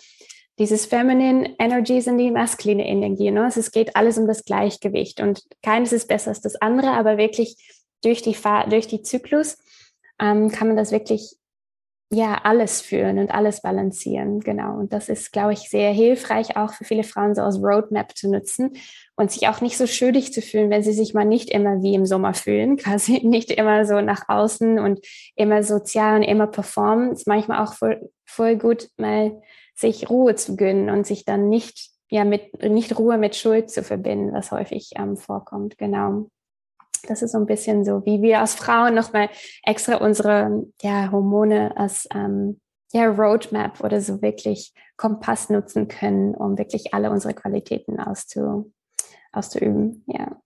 [0.60, 3.32] dieses Feminine Energy sind die maskuline Energie.
[3.32, 3.48] Ne?
[3.48, 7.83] Es geht alles um das Gleichgewicht und keines ist besser als das andere, aber wirklich
[8.04, 8.36] durch die,
[8.70, 9.58] durch die Zyklus
[10.20, 11.36] ähm, kann man das wirklich
[12.14, 14.40] ja alles führen und alles balancieren.
[14.40, 14.78] Genau.
[14.78, 18.30] Und das ist, glaube ich, sehr hilfreich auch für viele Frauen so als Roadmap zu
[18.30, 18.74] nutzen
[19.16, 21.96] und sich auch nicht so schuldig zu fühlen, wenn sie sich mal nicht immer wie
[21.96, 25.00] im Sommer fühlen, quasi nicht immer so nach außen und
[25.36, 27.12] immer sozial und immer performen.
[27.12, 29.42] Es ist manchmal auch voll, voll gut, mal
[29.76, 33.82] sich Ruhe zu gönnen und sich dann nicht ja mit nicht Ruhe mit Schuld zu
[33.82, 35.80] verbinden, was häufig ähm, vorkommt.
[35.80, 36.28] Genau
[37.08, 39.30] das ist so ein bisschen so, wie wir als Frauen nochmal
[39.64, 42.60] extra unsere ja, Hormone als ähm,
[42.92, 48.72] ja, Roadmap oder so wirklich Kompass nutzen können, um wirklich alle unsere Qualitäten auszu,
[49.32, 50.04] auszuüben.
[50.08, 50.38] Ja.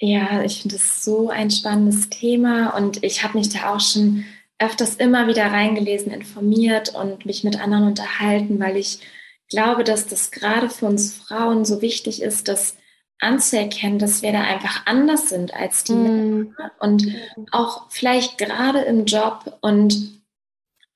[0.00, 4.24] Ja, ich finde es so ein spannendes Thema und ich habe mich da auch schon
[4.58, 9.00] öfters immer wieder reingelesen, informiert und mich mit anderen unterhalten, weil ich
[9.48, 12.76] glaube, dass das gerade für uns Frauen so wichtig ist, dass
[13.24, 15.94] anzuerkennen, dass wir da einfach anders sind als die.
[15.94, 17.06] Männer und
[17.50, 20.22] auch vielleicht gerade im Job und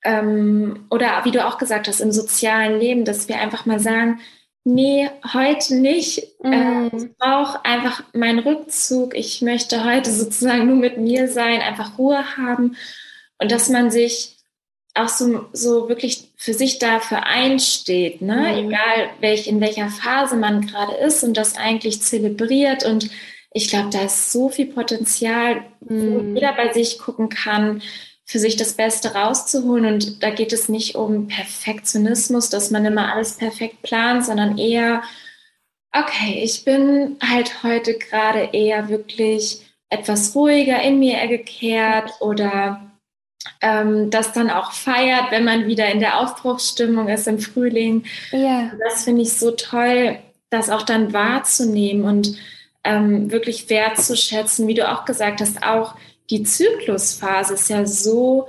[0.03, 4.19] ähm, oder wie du auch gesagt hast, im sozialen Leben, dass wir einfach mal sagen,
[4.63, 6.23] nee, heute nicht.
[6.41, 6.53] Mm.
[6.53, 9.15] Äh, ich brauche einfach meinen Rückzug.
[9.15, 12.77] Ich möchte heute sozusagen nur mit mir sein, einfach Ruhe haben
[13.39, 14.38] und dass man sich
[14.95, 18.35] auch so, so wirklich für sich dafür einsteht, ne?
[18.35, 18.69] Mhm.
[18.69, 22.85] egal welch, in welcher Phase man gerade ist und das eigentlich zelebriert.
[22.85, 23.09] Und
[23.53, 26.33] ich glaube, da ist so viel Potenzial, mhm.
[26.33, 27.81] wo jeder bei sich gucken kann,
[28.25, 29.85] für sich das Beste rauszuholen.
[29.85, 35.01] Und da geht es nicht um Perfektionismus, dass man immer alles perfekt plant, sondern eher,
[35.93, 42.88] okay, ich bin halt heute gerade eher wirklich etwas ruhiger in mir gekehrt oder
[43.61, 48.03] ähm, das dann auch feiert, wenn man wieder in der Aufbruchsstimmung ist im Frühling.
[48.31, 48.71] Ja.
[48.83, 50.17] Das finde ich so toll,
[50.49, 52.35] das auch dann wahrzunehmen und
[52.83, 55.95] ähm, wirklich wertzuschätzen, wie du auch gesagt hast, auch
[56.29, 58.47] die Zyklusphase ist ja so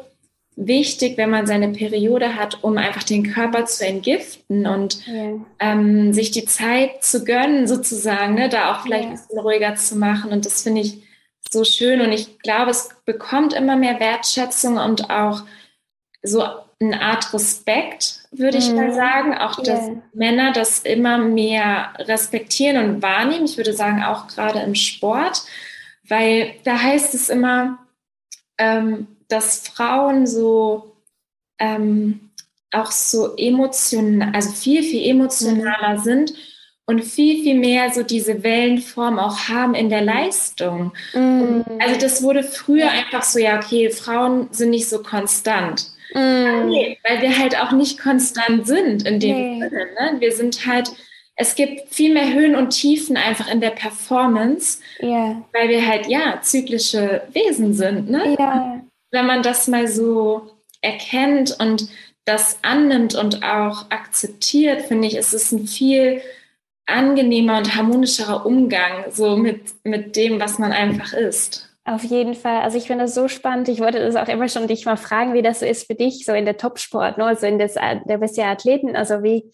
[0.57, 5.41] wichtig, wenn man seine Periode hat, um einfach den Körper zu entgiften und ja.
[5.59, 9.11] ähm, sich die Zeit zu gönnen, sozusagen, ne, da auch vielleicht ja.
[9.11, 10.33] ein bisschen ruhiger zu machen.
[10.33, 11.03] Und das finde ich
[11.53, 15.43] so schön und ich glaube, es bekommt immer mehr Wertschätzung und auch
[16.23, 16.45] so
[16.81, 18.95] eine Art Respekt, würde ich mal mhm.
[18.95, 19.35] sagen.
[19.35, 20.03] Auch, dass yeah.
[20.13, 23.45] Männer das immer mehr respektieren und wahrnehmen.
[23.45, 25.43] Ich würde sagen, auch gerade im Sport,
[26.09, 27.79] weil da heißt es immer,
[28.59, 30.97] ähm, dass Frauen so
[31.59, 32.31] ähm,
[32.73, 36.03] auch so emotional, also viel, viel emotionaler mhm.
[36.03, 36.35] sind
[36.91, 40.93] und viel, viel mehr so diese Wellenform auch haben in der Leistung.
[41.15, 41.61] Mm.
[41.79, 45.87] Also das wurde früher einfach so, ja, okay, Frauen sind nicht so konstant.
[46.13, 46.67] Mm.
[46.69, 49.69] Nee, weil wir halt auch nicht konstant sind in dem nee.
[49.69, 49.87] Sinne.
[49.87, 50.17] Ne?
[50.21, 50.91] Wir sind halt,
[51.37, 55.41] es gibt viel mehr Höhen und Tiefen einfach in der Performance, yeah.
[55.53, 58.11] weil wir halt, ja, zyklische Wesen sind.
[58.11, 58.37] Ne?
[58.37, 58.81] Yeah.
[59.13, 60.51] Wenn man das mal so
[60.83, 61.89] erkennt und
[62.25, 66.21] das annimmt und auch akzeptiert, finde ich, ist es ein viel
[66.91, 71.69] angenehmer und harmonischerer Umgang so mit, mit dem, was man einfach ist.
[71.85, 72.61] Auf jeden Fall.
[72.61, 73.69] Also ich finde das so spannend.
[73.69, 76.25] Ich wollte das auch immer schon dich mal fragen, wie das so ist für dich,
[76.25, 77.25] so in der Topsport, ne?
[77.25, 79.51] also in das, der bist ja Athleten, also wie,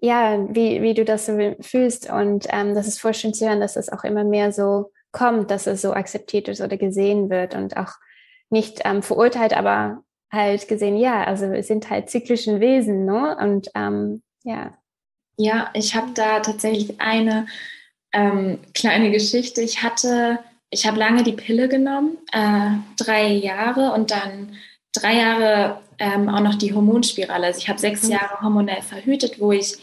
[0.00, 2.10] ja, wie, wie du das so fühlst.
[2.10, 5.50] Und ähm, das ist voll schön zu hören, dass das auch immer mehr so kommt,
[5.50, 7.92] dass es so akzeptiert ist oder gesehen wird und auch
[8.48, 10.02] nicht ähm, verurteilt, aber
[10.32, 13.36] halt gesehen, ja, also wir sind halt zyklischen Wesen, ne?
[13.40, 14.74] Und ähm, ja.
[15.40, 17.46] Ja, ich habe da tatsächlich eine
[18.12, 19.62] ähm, kleine Geschichte.
[19.62, 22.72] Ich hatte, ich habe lange die Pille genommen, äh,
[23.02, 24.54] drei Jahre und dann
[24.92, 27.46] drei Jahre ähm, auch noch die Hormonspirale.
[27.46, 28.10] Also ich habe sechs mhm.
[28.10, 29.78] Jahre hormonell verhütet, wo ich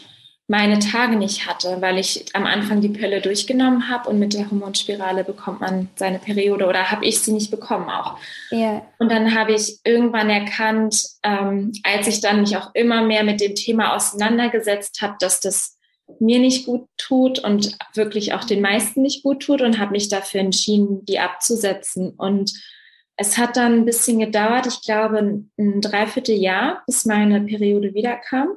[0.50, 4.50] meine Tage nicht hatte, weil ich am Anfang die Pille durchgenommen habe und mit der
[4.50, 8.16] Hormonspirale bekommt man seine Periode oder habe ich sie nicht bekommen auch.
[8.50, 8.82] Yeah.
[8.98, 13.42] Und dann habe ich irgendwann erkannt, ähm, als ich dann mich auch immer mehr mit
[13.42, 15.76] dem Thema auseinandergesetzt habe, dass das
[16.18, 20.08] mir nicht gut tut und wirklich auch den meisten nicht gut tut und habe mich
[20.08, 22.14] dafür entschieden, die abzusetzen.
[22.16, 22.54] Und
[23.16, 25.18] es hat dann ein bisschen gedauert, ich glaube
[25.58, 28.48] ein Dreivierteljahr, bis meine Periode wiederkam.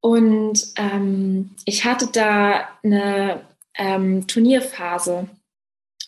[0.00, 3.40] Und ähm, ich hatte da eine
[3.74, 5.28] ähm, Turnierphase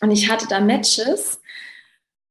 [0.01, 1.41] und ich hatte da Matches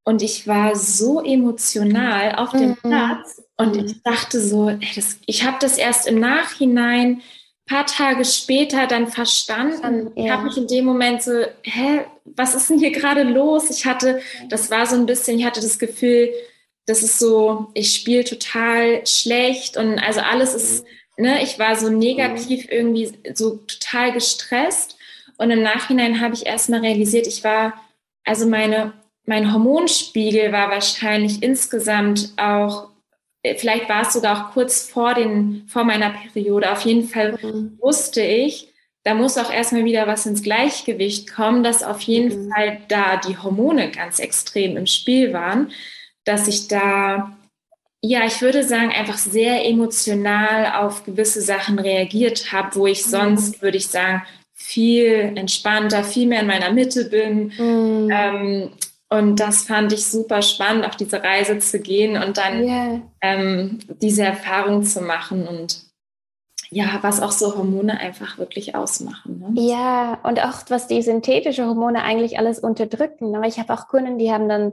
[0.04, 2.76] und ich war so emotional auf dem mhm.
[2.76, 3.86] Platz und mhm.
[3.86, 7.20] ich dachte so, ey, das, ich habe das erst im Nachhinein,
[7.66, 10.10] paar Tage später dann verstanden.
[10.16, 10.24] Ja.
[10.24, 13.70] Ich habe mich in dem Moment so, hä, was ist denn hier gerade los?
[13.70, 16.30] Ich hatte, das war so ein bisschen, ich hatte das Gefühl,
[16.86, 20.88] das ist so, ich spiele total schlecht und also alles ist mhm
[21.20, 24.96] ne, ich war so negativ irgendwie so total gestresst.
[25.36, 27.74] Und im Nachhinein habe ich erstmal realisiert, ich war,
[28.24, 28.92] also meine,
[29.24, 32.88] mein Hormonspiegel war wahrscheinlich insgesamt auch,
[33.56, 36.70] vielleicht war es sogar auch kurz vor, den, vor meiner Periode.
[36.70, 37.78] Auf jeden Fall mhm.
[37.80, 38.68] wusste ich,
[39.02, 42.50] da muss auch erstmal wieder was ins Gleichgewicht kommen, dass auf jeden mhm.
[42.50, 45.70] Fall da die Hormone ganz extrem im Spiel waren,
[46.24, 47.34] dass ich da
[48.02, 53.60] ja, ich würde sagen, einfach sehr emotional auf gewisse Sachen reagiert habe, wo ich sonst,
[53.60, 54.22] würde ich sagen,
[54.54, 57.52] viel entspannter, viel mehr in meiner Mitte bin.
[57.58, 58.10] Mhm.
[58.10, 58.70] Ähm,
[59.10, 63.02] und das fand ich super spannend, auf diese Reise zu gehen und dann yeah.
[63.20, 65.82] ähm, diese Erfahrung zu machen und
[66.70, 69.40] ja, was auch so Hormone einfach wirklich ausmachen.
[69.40, 69.60] Ne?
[69.60, 73.34] Ja, und auch was die synthetische Hormone eigentlich alles unterdrücken.
[73.34, 74.72] Aber ich habe auch Kunden, die haben dann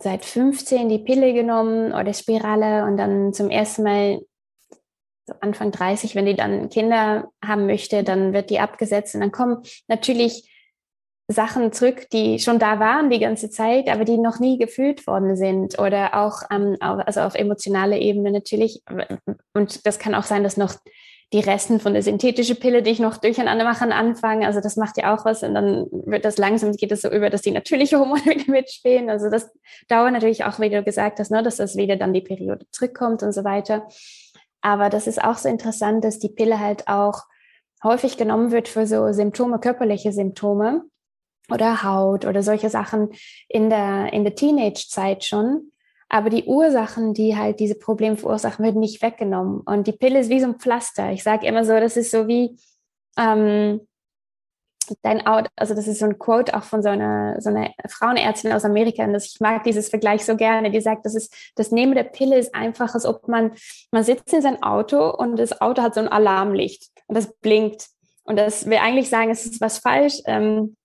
[0.00, 4.20] seit 15 die Pille genommen oder Spirale und dann zum ersten Mal
[5.26, 9.32] so Anfang 30, wenn die dann Kinder haben möchte, dann wird die abgesetzt und dann
[9.32, 10.50] kommen natürlich
[11.30, 15.36] Sachen zurück, die schon da waren die ganze Zeit, aber die noch nie gefühlt worden
[15.36, 18.82] sind oder auch, ähm, also auf emotionaler Ebene natürlich.
[19.52, 20.74] Und das kann auch sein, dass noch
[21.32, 24.44] die Resten von der synthetischen Pille, die ich noch durcheinander machen, anfangen.
[24.44, 27.28] Also das macht ja auch was und dann wird das langsam, geht es so über,
[27.28, 29.10] dass die natürliche Hormone wieder mitspielen.
[29.10, 29.50] Also das
[29.88, 33.22] dauert natürlich auch, wie du gesagt hast, ne, dass das wieder dann die Periode zurückkommt
[33.22, 33.86] und so weiter.
[34.62, 37.24] Aber das ist auch so interessant, dass die Pille halt auch
[37.84, 40.84] häufig genommen wird für so Symptome, körperliche Symptome
[41.50, 43.10] oder Haut oder solche Sachen
[43.48, 45.72] in der, in der Teenage-Zeit schon.
[46.08, 49.60] Aber die Ursachen, die halt diese Probleme verursachen, werden nicht weggenommen.
[49.60, 51.12] Und die Pille ist wie so ein Pflaster.
[51.12, 52.56] Ich sage immer so, das ist so wie
[53.18, 53.80] ähm,
[55.02, 58.52] dein Auto, also das ist so ein Quote auch von so einer, so einer Frauenärztin
[58.52, 59.04] aus Amerika.
[59.04, 60.70] Und das, ich mag dieses Vergleich so gerne.
[60.70, 63.52] Die sagt, das ist, das Nehmen der Pille ist einfach, als ob man,
[63.90, 67.88] man sitzt in sein Auto und das Auto hat so ein Alarmlicht und das blinkt.
[68.24, 70.20] Und das will eigentlich sagen, es ist was falsch.
[70.26, 70.76] Ähm,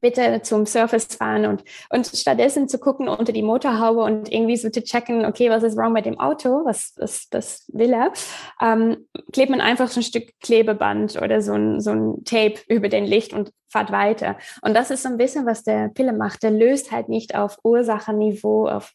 [0.00, 4.70] bitte zum Surface fahren und, und stattdessen zu gucken unter die Motorhaube und irgendwie so
[4.70, 8.12] zu checken, okay, was ist wrong mit dem Auto, was, was das will er,
[8.60, 12.88] ähm, klebt man einfach so ein Stück Klebeband oder so ein, so ein Tape über
[12.88, 14.36] den Licht und fahrt weiter.
[14.62, 16.42] Und das ist so ein bisschen, was der Pille macht.
[16.42, 18.92] Der löst halt nicht auf Ursachenniveau, auf,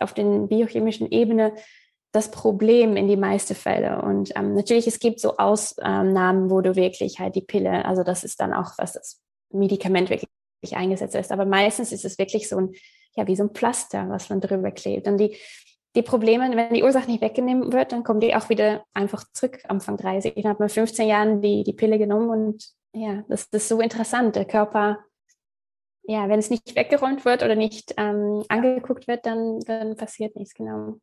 [0.00, 1.54] auf den biochemischen Ebene
[2.12, 4.02] das Problem in die meisten Fälle.
[4.02, 8.24] Und ähm, natürlich, es gibt so Ausnahmen, wo du wirklich halt die Pille, also das
[8.24, 10.28] ist dann auch, was das Medikament wirklich
[10.72, 11.32] eingesetzt ist.
[11.32, 12.72] Aber meistens ist es wirklich so ein,
[13.16, 15.06] ja, wie so ein Pflaster, was man drüber klebt.
[15.06, 15.36] Und die,
[15.96, 19.60] die Probleme, wenn die Ursache nicht weggenommen wird, dann kommen die auch wieder einfach zurück
[19.68, 20.36] Anfang 30.
[20.36, 23.80] Ich habe mit 15 Jahren die, die Pille genommen und ja, das, das ist so
[23.80, 24.36] interessant.
[24.36, 24.98] Der Körper,
[26.04, 30.54] ja, wenn es nicht weggeräumt wird oder nicht ähm, angeguckt wird, dann, dann passiert nichts,
[30.54, 30.98] genau.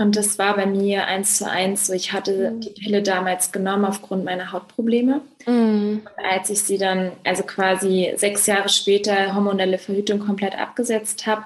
[0.00, 1.92] Und das war bei mir eins zu eins so.
[1.92, 2.60] Ich hatte mhm.
[2.60, 5.20] die Pille damals genommen aufgrund meiner Hautprobleme.
[5.46, 6.02] Mhm.
[6.30, 11.44] als ich sie dann, also quasi sechs Jahre später, hormonelle Verhütung komplett abgesetzt habe,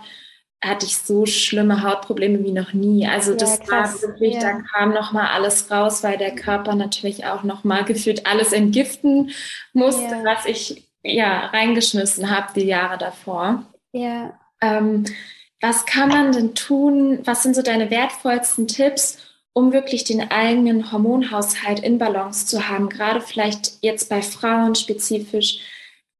[0.61, 3.07] hatte ich so schlimme Hautprobleme wie noch nie.
[3.07, 4.03] Also ja, das krass.
[4.03, 4.41] war wirklich, ja.
[4.41, 8.53] da kam noch mal alles raus, weil der Körper natürlich auch noch mal gefühlt alles
[8.53, 9.31] entgiften
[9.73, 10.25] musste, ja.
[10.25, 13.65] was ich ja reingeschmissen habe die Jahre davor.
[13.93, 14.38] Ja.
[14.61, 15.05] Ähm,
[15.62, 17.20] was kann man denn tun?
[17.25, 19.18] Was sind so deine wertvollsten Tipps,
[19.53, 22.88] um wirklich den eigenen Hormonhaushalt in Balance zu haben?
[22.88, 25.61] Gerade vielleicht jetzt bei Frauen spezifisch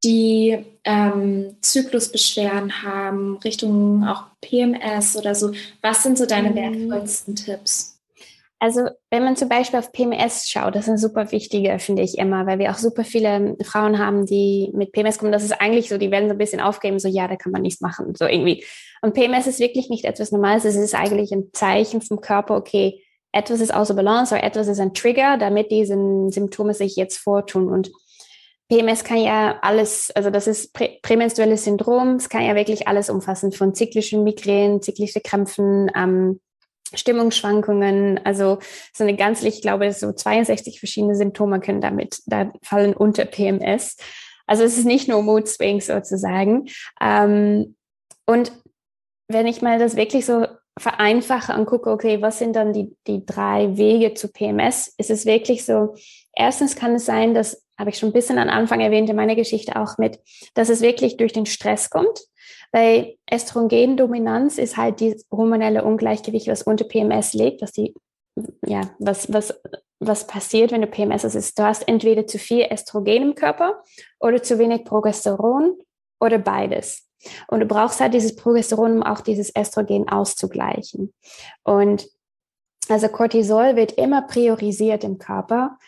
[0.05, 5.53] die ähm, Zyklusbeschwerden haben, Richtung auch PMS oder so.
[5.81, 6.55] Was sind so deine mhm.
[6.57, 7.92] wertvollsten Tipps?
[8.63, 12.17] Also wenn man zum Beispiel auf PMS schaut, das ist ein super wichtiger, finde ich
[12.17, 15.33] immer, weil wir auch super viele Frauen haben, die mit PMS kommen.
[15.33, 17.63] Das ist eigentlich so, die werden so ein bisschen aufgeben, so ja, da kann man
[17.63, 18.65] nichts machen, so irgendwie.
[19.01, 23.03] Und PMS ist wirklich nicht etwas Normales, es ist eigentlich ein Zeichen vom Körper, okay,
[23.33, 25.97] etwas ist außer Balance oder etwas ist ein Trigger, damit diese
[26.31, 27.69] Symptome sich jetzt vortun.
[27.69, 27.91] Und
[28.69, 33.11] PMS kann ja alles, also das ist prä prämenstruelles Syndrom, es kann ja wirklich alles
[33.11, 36.39] umfassen, von zyklischen Migränen, zyklische Krämpfen, ähm,
[36.95, 38.59] Stimmungsschwankungen, also
[38.93, 43.97] so eine ganze, ich glaube, so 62 verschiedene Symptome können damit, da fallen unter PMS.
[44.47, 46.69] Also es ist nicht nur Mood Swings sozusagen.
[47.01, 47.77] Ähm,
[48.27, 48.53] und
[49.29, 50.47] wenn ich mal das wirklich so
[50.79, 55.27] vereinfache und gucke, okay, was sind dann die, die drei Wege zu PMS, ist es
[55.27, 55.95] wirklich so,
[56.35, 59.35] erstens kann es sein, dass habe ich schon ein bisschen am Anfang erwähnt in meiner
[59.35, 60.21] Geschichte auch mit,
[60.55, 62.21] dass es wirklich durch den Stress kommt.
[62.71, 67.93] Weil Östrogendominanz ist halt die hormonelle Ungleichgewicht, was unter PMS liegt, was die,
[68.65, 69.61] ja, was, was,
[69.99, 73.83] was passiert, wenn du PMS hast, ist, du hast entweder zu viel Östrogen im Körper
[74.21, 75.77] oder zu wenig Progesteron
[76.21, 77.09] oder beides.
[77.49, 81.13] Und du brauchst halt dieses Progesteron, um auch dieses Östrogen auszugleichen.
[81.65, 82.09] Und
[82.89, 85.79] also Cortisol wird immer priorisiert im Körper,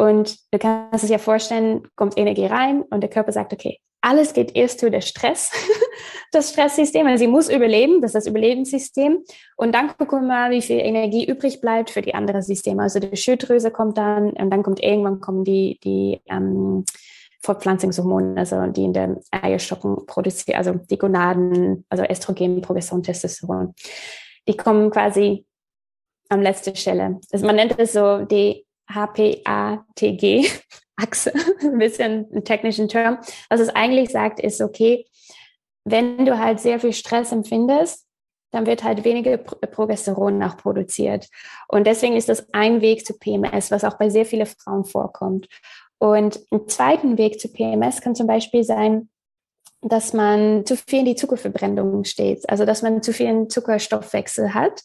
[0.00, 4.32] und du kannst es ja vorstellen, kommt Energie rein und der Körper sagt, okay, alles
[4.32, 5.52] geht erst für den Stress,
[6.32, 7.06] das Stresssystem.
[7.06, 9.18] Also sie muss überleben, das ist das Überlebenssystem.
[9.56, 12.82] Und dann gucken wir mal, wie viel Energie übrig bleibt für die anderen Systeme.
[12.82, 16.86] Also die Schilddrüse kommt dann und dann kommt irgendwann kommen die, die ähm,
[17.42, 23.74] Fortpflanzungshormone, also die in den Eierstocken produzieren, also die Gonaden, also Östrogen, Progesteron, Testosteron.
[24.48, 25.44] Die kommen quasi
[26.30, 27.20] an letzter Stelle.
[27.30, 30.48] Also man nennt es so die HPATG,
[30.96, 33.18] Achse, ein bisschen einen technischen Term.
[33.48, 35.06] Was es eigentlich sagt, ist, okay,
[35.84, 38.06] wenn du halt sehr viel Stress empfindest,
[38.52, 41.28] dann wird halt weniger Progesteron nachproduziert.
[41.68, 45.48] Und deswegen ist das ein Weg zu PMS, was auch bei sehr vielen Frauen vorkommt.
[45.98, 49.08] Und ein zweiten Weg zu PMS kann zum Beispiel sein,
[49.82, 54.82] dass man zu viel in die Zuckerverbrennung steht, also dass man zu viel Zuckerstoffwechsel hat,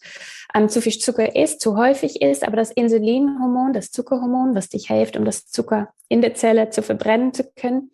[0.56, 4.88] ähm, zu viel Zucker isst, zu häufig isst, aber das Insulinhormon, das Zuckerhormon, was dich
[4.88, 7.92] hilft, um das Zucker in der Zelle zu verbrennen zu können,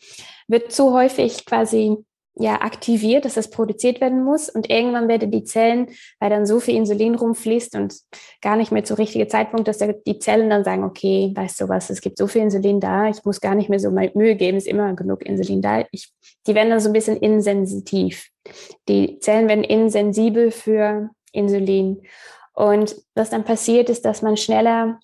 [0.48, 1.98] wird zu häufig quasi
[2.36, 5.88] ja aktiviert, dass das produziert werden muss und irgendwann werden die Zellen,
[6.20, 7.94] weil dann so viel Insulin rumfließt und
[8.42, 11.90] gar nicht mehr zu richtigen Zeitpunkt, dass die Zellen dann sagen, okay, weißt du was,
[11.90, 14.66] es gibt so viel Insulin da, ich muss gar nicht mehr so Mühe geben, es
[14.66, 15.84] ist immer genug Insulin da.
[15.92, 16.14] Ich,
[16.48, 18.30] die werden dann so ein bisschen insensitiv.
[18.88, 22.02] Die Zellen werden insensibel für Insulin.
[22.54, 25.00] Und was dann passiert, ist, dass man schneller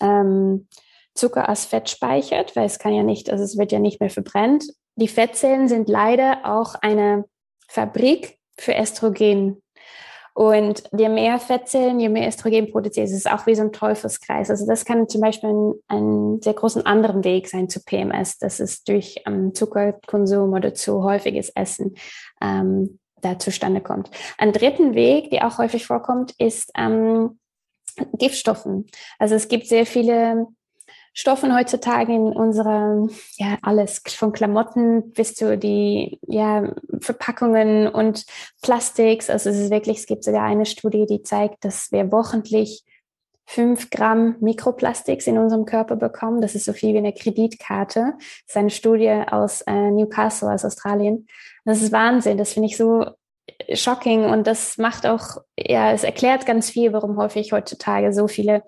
[0.00, 0.68] ähm,
[1.14, 4.10] Zucker als Fett speichert, weil es kann ja nicht, also es wird ja nicht mehr
[4.10, 4.64] verbrennt
[4.96, 7.24] die Fettzellen sind leider auch eine
[7.68, 9.62] Fabrik für Östrogen.
[10.34, 14.48] Und je mehr Fettzellen, je mehr Östrogen produziert, ist es auch wie so ein Teufelskreis.
[14.48, 18.58] Also das kann zum Beispiel ein, ein sehr großen anderen Weg sein zu PMS, dass
[18.58, 21.96] es durch ähm, Zuckerkonsum oder zu häufiges Essen
[22.40, 24.10] ähm, da zustande kommt.
[24.38, 27.38] Ein dritten Weg, der auch häufig vorkommt, ist ähm,
[28.18, 28.86] Giftstoffen.
[29.18, 30.46] Also es gibt sehr viele
[31.14, 33.06] Stoffen heutzutage in unserer,
[33.36, 38.24] ja, alles von Klamotten bis zu die, ja, Verpackungen und
[38.62, 39.28] Plastiks.
[39.28, 42.84] Also es ist wirklich, es gibt sogar eine Studie, die zeigt, dass wir wochentlich
[43.44, 46.40] fünf Gramm Mikroplastiks in unserem Körper bekommen.
[46.40, 48.14] Das ist so viel wie eine Kreditkarte.
[48.18, 51.26] Das ist eine Studie aus äh, Newcastle, aus Australien.
[51.64, 52.38] Das ist Wahnsinn.
[52.38, 53.06] Das finde ich so
[53.74, 58.62] shocking und das macht auch, ja, es erklärt ganz viel, warum häufig heutzutage so viele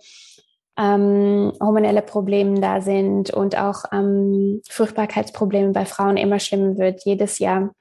[0.77, 7.39] ähm, hormonelle Probleme da sind und auch ähm, Fruchtbarkeitsprobleme bei Frauen immer schlimmer wird, jedes
[7.39, 7.73] Jahr.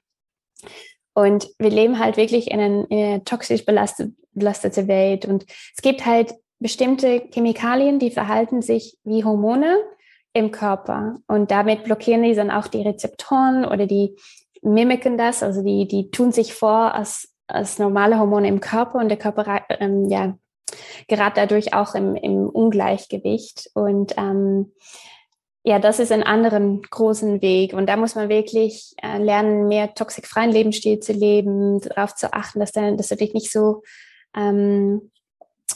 [1.12, 5.26] Und wir leben halt wirklich in, ein, in eine toxisch belastet, belastete Welt.
[5.26, 5.44] Und
[5.76, 6.34] es gibt halt
[6.64, 9.76] bestimmte Chemikalien, die verhalten sich wie Hormone
[10.32, 11.16] im Körper.
[11.26, 14.16] Und damit blockieren die dann auch die Rezeptoren oder die
[14.62, 19.10] mimiken das, also die, die tun sich vor als, als normale Hormone im Körper und
[19.10, 20.38] der Körper ähm, ja,
[21.06, 23.68] gerade dadurch auch im, im Ungleichgewicht.
[23.74, 24.72] Und ähm,
[25.64, 27.74] ja, das ist ein anderen großen Weg.
[27.74, 32.58] Und da muss man wirklich äh, lernen, mehr toxikfreien Lebensstil zu leben, darauf zu achten,
[32.58, 33.82] dass, dann, dass du dich nicht so,
[34.34, 35.10] ähm,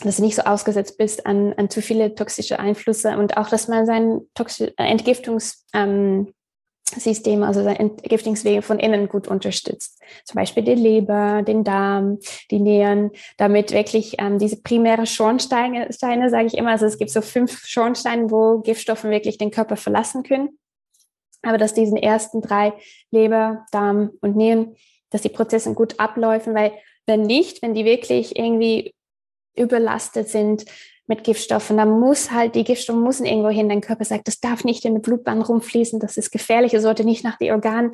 [0.03, 3.69] dass du nicht so ausgesetzt bist an, an zu viele toxische Einflüsse und auch, dass
[3.69, 6.33] man sein Toxi Entgiftungs, ähm,
[6.97, 10.01] System, also Entgiftungswege von innen gut unterstützt.
[10.25, 12.19] Zum Beispiel die Leber, den Darm,
[12.51, 17.11] die Nieren, damit wirklich ähm, diese primäre Schornsteine, Steine, sage ich immer, also es gibt
[17.11, 20.59] so fünf Schornsteine, wo Giftstoffe wirklich den Körper verlassen können.
[21.43, 22.73] Aber dass diesen ersten drei,
[23.11, 24.75] Leber, Darm und Nieren,
[25.11, 26.73] dass die Prozesse gut abläufen, weil
[27.07, 28.95] wenn nicht, wenn die wirklich irgendwie
[29.57, 30.65] überlastet sind,
[31.09, 31.79] mit Giftstoffen.
[31.79, 33.69] Da muss halt, die Giftstoffe müssen irgendwo hin.
[33.69, 37.05] Dein Körper sagt, das darf nicht in der Blutbahn rumfließen, das ist gefährlich, es sollte
[37.05, 37.93] nicht nach den Organen.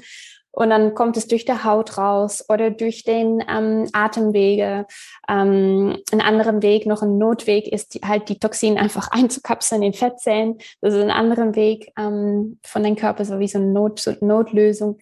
[0.50, 4.86] Und dann kommt es durch die Haut raus oder durch den ähm, Atemwege.
[5.28, 9.94] Ähm, ein anderer Weg, noch ein Notweg, ist die, halt die Toxine einfach einzukapseln in
[9.94, 10.58] Fettzellen.
[10.80, 14.12] Das ist ein anderer Weg ähm, von deinem Körper, so wie so eine Not, so
[14.20, 14.98] Notlösung.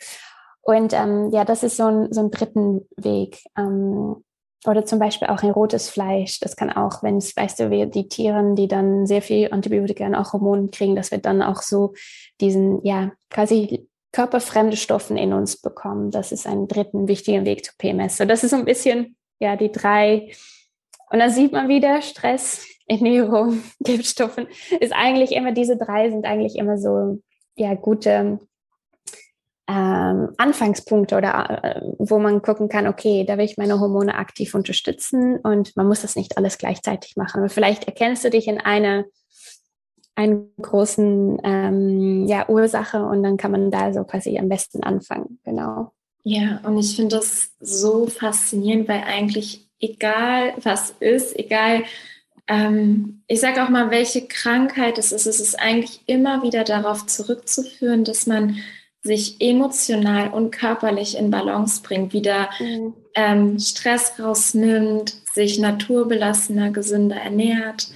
[0.62, 3.42] Und ähm, ja, das ist so ein, so ein dritten Weg.
[3.58, 4.24] Ähm,
[4.66, 6.38] oder zum Beispiel auch ein rotes Fleisch.
[6.40, 10.06] Das kann auch, wenn es, weißt du, wir, die Tieren, die dann sehr viel Antibiotika
[10.06, 11.94] und auch Hormone kriegen, dass wir dann auch so
[12.40, 16.10] diesen, ja, quasi körperfremde Stoffen in uns bekommen.
[16.10, 18.18] Das ist ein dritten wichtiger Weg zu PMS.
[18.18, 20.32] So, das ist so ein bisschen, ja, die drei.
[21.10, 24.46] Und dann sieht man wieder Stress, Ernährung, Giftstoffen.
[24.80, 27.18] Ist eigentlich immer, diese drei sind eigentlich immer so,
[27.56, 28.38] ja, gute
[29.68, 34.54] ähm, Anfangspunkte oder äh, wo man gucken kann, okay, da will ich meine Hormone aktiv
[34.54, 37.38] unterstützen und man muss das nicht alles gleichzeitig machen.
[37.38, 39.04] Aber vielleicht erkennst du dich in einer
[40.14, 45.38] einen großen ähm, ja, Ursache und dann kann man da so quasi am besten anfangen.
[45.44, 45.92] Genau.
[46.24, 51.84] Ja, und ich finde das so faszinierend, weil eigentlich egal was ist, egal,
[52.46, 57.06] ähm, ich sage auch mal, welche Krankheit es ist, es ist eigentlich immer wieder darauf
[57.06, 58.56] zurückzuführen, dass man
[59.02, 62.94] sich emotional und körperlich in Balance bringt, wieder mhm.
[63.14, 67.88] ähm, Stress rausnimmt, sich naturbelassener, gesünder ernährt,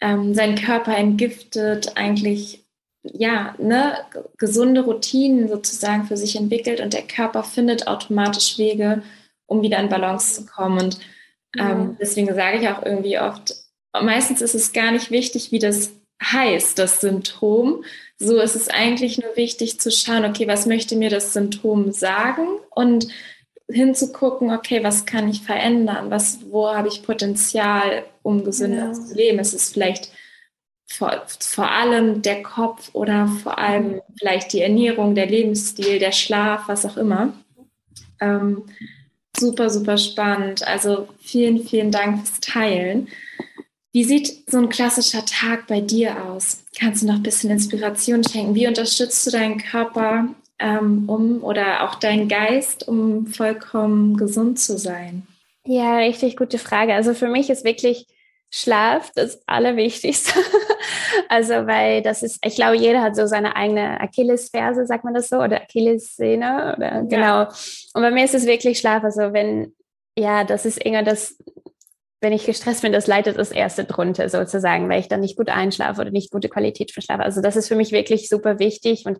[0.00, 2.64] ähm, seinen Körper entgiftet, eigentlich
[3.02, 3.98] ja, ne,
[4.38, 9.02] gesunde Routinen sozusagen für sich entwickelt und der Körper findet automatisch Wege,
[9.46, 10.80] um wieder in Balance zu kommen.
[10.80, 10.98] Und
[11.58, 11.96] ähm, mhm.
[12.00, 13.54] deswegen sage ich auch irgendwie oft,
[13.92, 15.90] meistens ist es gar nicht wichtig, wie das
[16.22, 17.84] heißt, das Symptom,
[18.18, 22.46] so ist es eigentlich nur wichtig zu schauen, okay, was möchte mir das Symptom sagen
[22.70, 23.08] und
[23.68, 26.10] hinzugucken, okay, was kann ich verändern?
[26.10, 28.92] Was, wo habe ich Potenzial, um gesünder ja.
[28.92, 29.38] zu leben?
[29.38, 30.10] Ist es vielleicht
[30.86, 34.00] vor, vor allem der Kopf oder vor allem mhm.
[34.18, 37.32] vielleicht die Ernährung, der Lebensstil, der Schlaf, was auch immer?
[38.20, 38.64] Ähm,
[39.36, 40.66] super, super spannend.
[40.66, 43.08] Also vielen, vielen Dank fürs Teilen.
[43.94, 46.64] Wie sieht so ein klassischer Tag bei dir aus?
[46.76, 48.56] Kannst du noch ein bisschen Inspiration schenken?
[48.56, 54.78] Wie unterstützt du deinen Körper ähm, um oder auch deinen Geist, um vollkommen gesund zu
[54.78, 55.28] sein?
[55.64, 56.92] Ja, richtig gute Frage.
[56.92, 58.08] Also für mich ist wirklich
[58.50, 60.40] Schlaf das Allerwichtigste.
[61.28, 65.28] also, weil das ist, ich glaube, jeder hat so seine eigene Achillesferse, sagt man das
[65.28, 67.00] so, oder Achillessehne, oder ja.
[67.02, 67.42] genau.
[67.94, 69.04] Und bei mir ist es wirklich Schlaf.
[69.04, 69.72] Also, wenn,
[70.18, 71.36] ja, das ist eher das
[72.20, 75.50] wenn ich gestresst bin, das leitet das erste drunter sozusagen, weil ich dann nicht gut
[75.50, 77.20] einschlafe oder nicht gute Qualität für Schlaf.
[77.20, 79.18] Also das ist für mich wirklich super wichtig und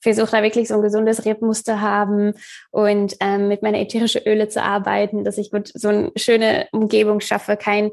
[0.00, 2.34] versuche da wirklich so ein gesundes Rhythmus zu haben
[2.70, 7.20] und ähm, mit meiner ätherischen Öle zu arbeiten, dass ich gut so eine schöne Umgebung
[7.20, 7.90] schaffe, kein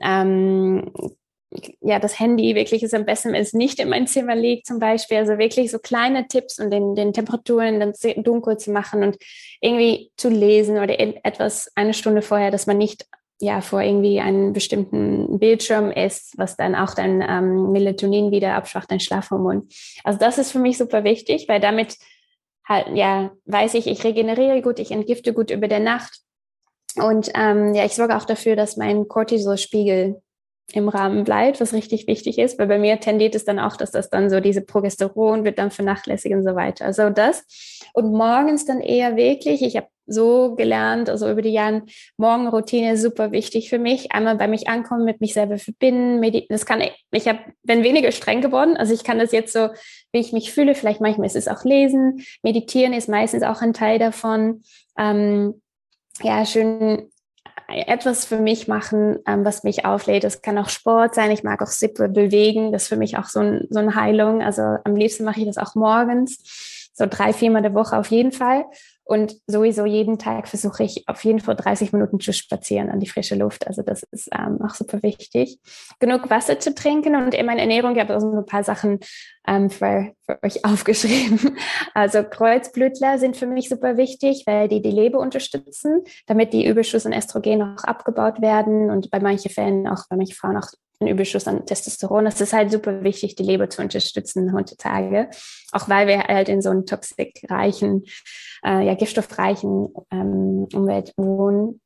[0.00, 0.92] ähm,
[1.80, 4.78] ja, das Handy wirklich ist am besten, wenn es nicht in mein Zimmer liegt, zum
[4.78, 5.16] Beispiel.
[5.16, 9.16] Also wirklich so kleine Tipps und den, den Temperaturen dann dunkel zu machen und
[9.60, 13.06] irgendwie zu lesen oder etwas eine Stunde vorher, dass man nicht
[13.40, 18.90] ja vor irgendwie einem bestimmten Bildschirm ist, was dann auch dein ähm, Melatonin wieder abschwacht,
[18.90, 19.68] dein Schlafhormon.
[20.04, 21.96] Also das ist für mich super wichtig, weil damit
[22.66, 26.20] halt ja weiß ich, ich regeneriere gut, ich entgifte gut über der Nacht
[26.96, 30.20] und ähm, ja, ich sorge auch dafür, dass mein Cortisolspiegel
[30.72, 33.90] im Rahmen bleibt, was richtig wichtig ist, weil bei mir tendiert es dann auch, dass
[33.90, 36.84] das dann so diese Progesteron wird dann vernachlässigt und so weiter.
[36.84, 37.44] Also das
[37.94, 41.82] und morgens dann eher wirklich, ich habe so gelernt, also über die Jahre,
[42.16, 44.12] Morgenroutine super wichtig für mich.
[44.12, 46.46] Einmal bei mich ankommen, mit mich selber verbinden.
[46.48, 48.76] Das kann ich, ich hab, bin weniger streng geworden.
[48.76, 49.68] Also ich kann das jetzt so,
[50.12, 50.74] wie ich mich fühle.
[50.74, 52.24] Vielleicht manchmal ist es auch lesen.
[52.42, 54.62] Meditieren ist meistens auch ein Teil davon.
[54.98, 55.60] Ähm,
[56.22, 57.10] ja, schön
[57.68, 60.24] etwas für mich machen, ähm, was mich auflädt.
[60.24, 61.30] Das kann auch Sport sein.
[61.30, 62.72] Ich mag auch Sippe bewegen.
[62.72, 64.42] Das ist für mich auch so, ein, so eine Heilung.
[64.42, 68.32] Also am liebsten mache ich das auch morgens so drei, viermal der Woche auf jeden
[68.32, 68.64] Fall.
[69.08, 73.08] Und sowieso jeden Tag versuche ich auf jeden Fall 30 Minuten zu spazieren an die
[73.08, 73.66] frische Luft.
[73.66, 75.58] Also das ist ähm, auch super wichtig.
[75.98, 79.00] Genug Wasser zu trinken und in meiner Ernährung, ich habe auch so ein paar Sachen
[79.46, 81.56] ähm, für, für euch aufgeschrieben.
[81.94, 87.06] Also Kreuzblütler sind für mich super wichtig, weil die die Leber unterstützen, damit die Überschuss
[87.06, 90.68] an Östrogen auch abgebaut werden und bei manchen Fällen auch, bei manchen Frauen auch
[91.00, 92.26] einen Überschuss an Testosteron.
[92.26, 95.30] Es ist halt super wichtig, die Leber zu unterstützen heutzutage,
[95.72, 98.04] auch weil wir halt in so einem toxic-reichen,
[98.64, 101.80] äh, ja, giftstoffreichen ähm, Umwelt wohnen.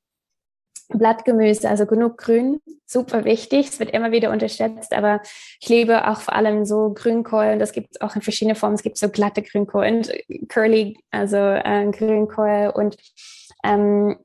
[0.89, 3.69] Blattgemüse, also genug Grün, super wichtig.
[3.69, 5.23] Es wird immer wieder unterschätzt, aber
[5.61, 8.75] ich liebe auch vor allem so Grünkohl und das gibt es auch in verschiedenen Formen.
[8.75, 10.13] Es gibt so glatte Grünkohl und
[10.49, 12.97] Curly, also äh, Grünkohl und
[13.65, 14.19] ähm,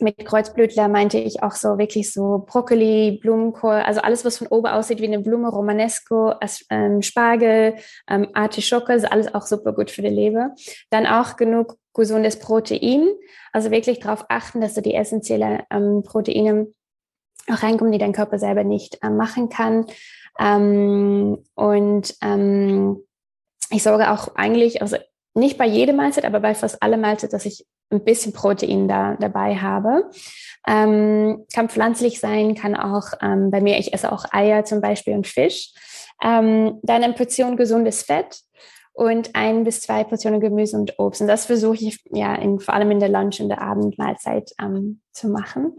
[0.00, 4.66] mit Kreuzblütler meinte ich auch so wirklich so Brokkoli, Blumenkohl, also alles, was von oben
[4.66, 6.34] aussieht wie eine Blume, Romanesco,
[6.70, 7.76] ähm, Spargel,
[8.08, 10.54] ähm, Artischocke, ist alles auch super gut für die Leber.
[10.90, 13.08] Dann auch genug gesundes Protein,
[13.52, 16.68] also wirklich darauf achten, dass du die essentiellen ähm, Proteine
[17.50, 19.86] auch reinkommen, die dein Körper selber nicht äh, machen kann.
[20.38, 23.02] Ähm, und ähm,
[23.70, 24.96] ich sorge auch eigentlich, also
[25.34, 29.16] nicht bei jedem Mahlzeit, aber bei fast allem Mahlzeit, dass ich ein bisschen Protein da
[29.16, 30.10] dabei habe.
[30.66, 35.14] Ähm, kann pflanzlich sein, kann auch ähm, bei mir, ich esse auch Eier zum Beispiel
[35.14, 35.72] und Fisch.
[36.22, 38.40] Ähm, dann eine Portion gesundes Fett
[38.92, 41.20] und ein bis zwei Portionen Gemüse und Obst.
[41.20, 45.02] Und das versuche ich ja in, vor allem in der Lunch- und der Abendmahlzeit ähm,
[45.12, 45.78] zu machen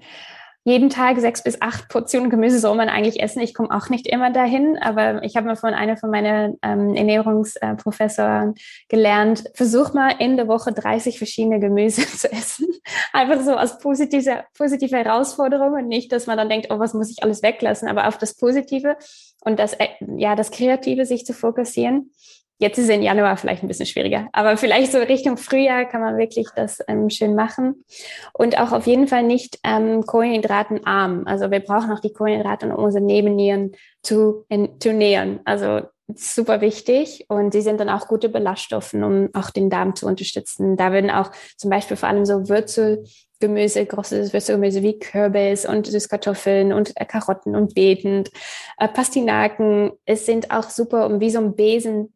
[0.68, 3.40] jeden Tag sechs bis acht Portionen Gemüse soll man eigentlich essen.
[3.40, 6.94] Ich komme auch nicht immer dahin, aber ich habe mal von einer von meinen ähm,
[6.94, 8.54] Ernährungsprofessoren
[8.90, 12.68] gelernt, versuch mal in der Woche 30 verschiedene Gemüse zu essen.
[13.14, 17.12] Einfach so als positive, positive Herausforderung und nicht, dass man dann denkt, oh, was muss
[17.12, 18.98] ich alles weglassen, aber auf das Positive
[19.46, 19.88] und das, äh,
[20.18, 22.12] ja, das Kreative sich zu fokussieren.
[22.60, 26.02] Jetzt ist es im Januar vielleicht ein bisschen schwieriger, aber vielleicht so Richtung Frühjahr kann
[26.02, 27.86] man wirklich das ähm, schön machen.
[28.34, 31.24] Und auch auf jeden Fall nicht ähm, kohlenhydratenarm.
[31.28, 35.40] Also wir brauchen auch die Kohlenhydrate, um unsere Nebennieren zu, in, zu nähern.
[35.46, 35.82] Also
[36.16, 40.78] super wichtig und sie sind dann auch gute Belaststoffe, um auch den Darm zu unterstützen.
[40.78, 46.72] Da werden auch zum Beispiel vor allem so Würzelgemüse, großes Würzelgemüse wie Kürbis und Süßkartoffeln
[46.72, 48.24] und äh, Karotten und Beeten,
[48.78, 49.92] äh, Pastinaken.
[50.06, 52.14] Es sind auch super, um wie so ein Besen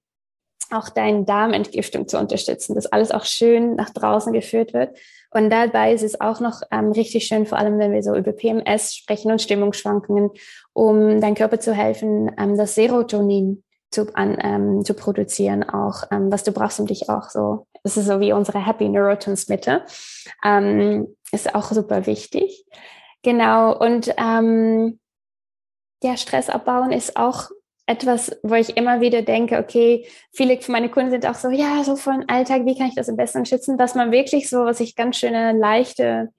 [0.71, 4.97] auch deine Darmentgiftung zu unterstützen, dass alles auch schön nach draußen geführt wird.
[5.29, 8.33] Und dabei ist es auch noch ähm, richtig schön, vor allem wenn wir so über
[8.33, 10.31] PMS sprechen und Stimmungsschwankungen,
[10.73, 16.31] um deinem Körper zu helfen, ähm, das Serotonin zu, an, ähm, zu produzieren, auch ähm,
[16.31, 19.85] was du brauchst, um dich auch so, das ist so wie unsere Happy Neurotransmitter,
[20.43, 22.65] ähm, ist auch super wichtig.
[23.23, 24.99] Genau, und ähm,
[26.03, 27.49] ja, Stress abbauen ist auch
[27.91, 31.83] etwas, wo ich immer wieder denke, okay, viele von meinen Kunden sind auch so, ja,
[31.83, 34.79] so von Alltag, wie kann ich das am besten schützen, dass man wirklich so, was
[34.79, 36.29] ich ganz schöne, leichte,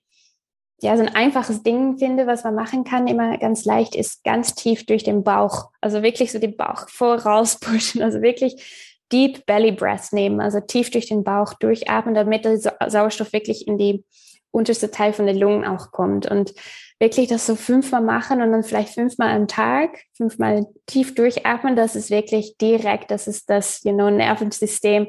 [0.80, 4.54] ja, so ein einfaches Ding finde, was man machen kann, immer ganz leicht, ist ganz
[4.54, 5.70] tief durch den Bauch.
[5.80, 10.90] Also wirklich so den Bauch voraus pushen, also wirklich Deep Belly Breath nehmen, also tief
[10.90, 14.04] durch den Bauch durchatmen, damit der Sauerstoff wirklich in die
[14.52, 16.30] unterste Teil von den Lungen auch kommt.
[16.30, 16.54] Und
[17.00, 21.96] wirklich das so fünfmal machen und dann vielleicht fünfmal am Tag, fünfmal tief durchatmen, das
[21.96, 25.08] ist wirklich direkt, das ist das you know, Nervensystem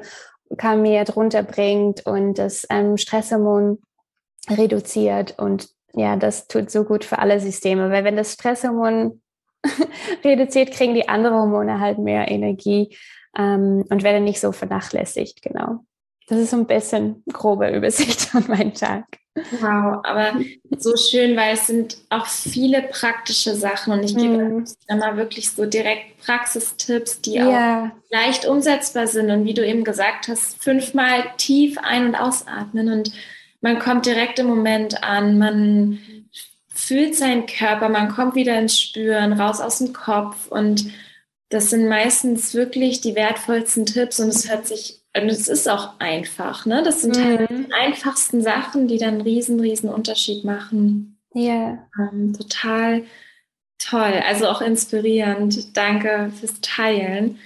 [0.57, 3.79] kann mir drunter bringt und das ähm, Stresshormon
[4.49, 9.21] reduziert und ja, das tut so gut für alle Systeme, weil wenn das Stresshormon
[10.23, 12.97] reduziert, kriegen die anderen Hormone halt mehr Energie
[13.37, 15.85] ähm, und werden nicht so vernachlässigt, genau.
[16.27, 19.05] Das ist so ein bisschen grobe Übersicht von meinem Tag.
[19.35, 20.33] Wow, aber
[20.77, 24.65] so schön, weil es sind auch viele praktische Sachen und ich gebe mm.
[24.87, 27.85] immer wirklich so direkt Praxistipps, die yeah.
[27.85, 32.89] auch leicht umsetzbar sind und wie du eben gesagt hast, fünfmal tief ein- und ausatmen
[32.91, 33.11] und
[33.61, 35.99] man kommt direkt im Moment an, man
[36.67, 40.91] fühlt seinen Körper, man kommt wieder ins Spüren, raus aus dem Kopf und
[41.49, 45.99] das sind meistens wirklich die wertvollsten Tipps und es hört sich und es ist auch
[45.99, 46.81] einfach, ne?
[46.83, 47.67] Das sind halt mhm.
[47.67, 51.19] die einfachsten Sachen, die dann einen riesen, riesen Unterschied machen.
[51.33, 51.87] Ja.
[51.99, 53.03] Ähm, total
[53.77, 55.75] toll, also auch inspirierend.
[55.77, 57.39] Danke fürs Teilen.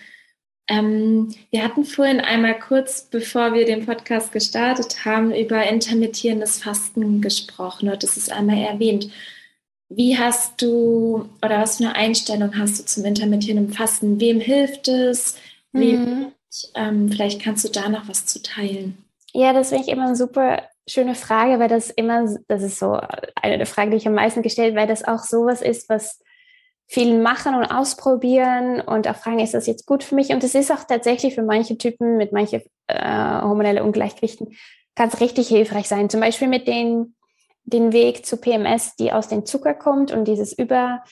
[0.70, 7.22] Ähm, wir hatten vorhin einmal kurz, bevor wir den Podcast gestartet haben, über intermittierendes Fasten
[7.22, 9.09] gesprochen und das ist einmal erwähnt.
[9.89, 14.20] Wie hast du oder was für eine Einstellung hast du zum intermittierenden Fasten?
[14.20, 15.38] Wem hilft es?
[15.72, 16.32] Wem mhm.
[16.76, 19.03] Ähm, vielleicht kannst du da noch was zu teilen.
[19.34, 22.99] Ja, das finde ich immer eine super schöne Frage, weil das immer, das ist so
[23.36, 26.22] eine der Fragen, die ich am meisten gestellt, weil das auch sowas ist, was
[26.88, 30.30] viel machen und ausprobieren und auch fragen, ist das jetzt gut für mich?
[30.30, 34.55] Und es ist auch tatsächlich für manche Typen mit manchen äh, hormonellen Ungleichgewichten
[34.97, 36.10] kann es richtig hilfreich sein.
[36.10, 37.16] Zum Beispiel mit den,
[37.64, 41.03] den Weg zu PMS, die aus dem Zucker kommt und dieses über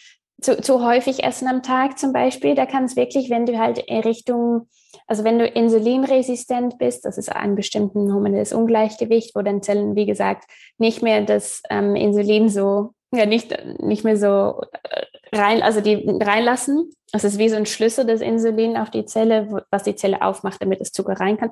[0.41, 3.79] zu, zu häufig essen am Tag zum Beispiel, da kann es wirklich, wenn du halt
[3.79, 4.67] in Richtung,
[5.07, 10.05] also wenn du insulinresistent bist, das ist ein bestimmten hormonelles Ungleichgewicht, wo dann Zellen, wie
[10.05, 10.45] gesagt,
[10.77, 16.05] nicht mehr das ähm, Insulin so, ja, nicht, nicht mehr so äh, rein, also die
[16.21, 16.91] reinlassen.
[17.11, 20.61] Das ist wie so ein Schlüssel des Insulin auf die Zelle, was die Zelle aufmacht,
[20.61, 21.51] damit das Zucker rein kann.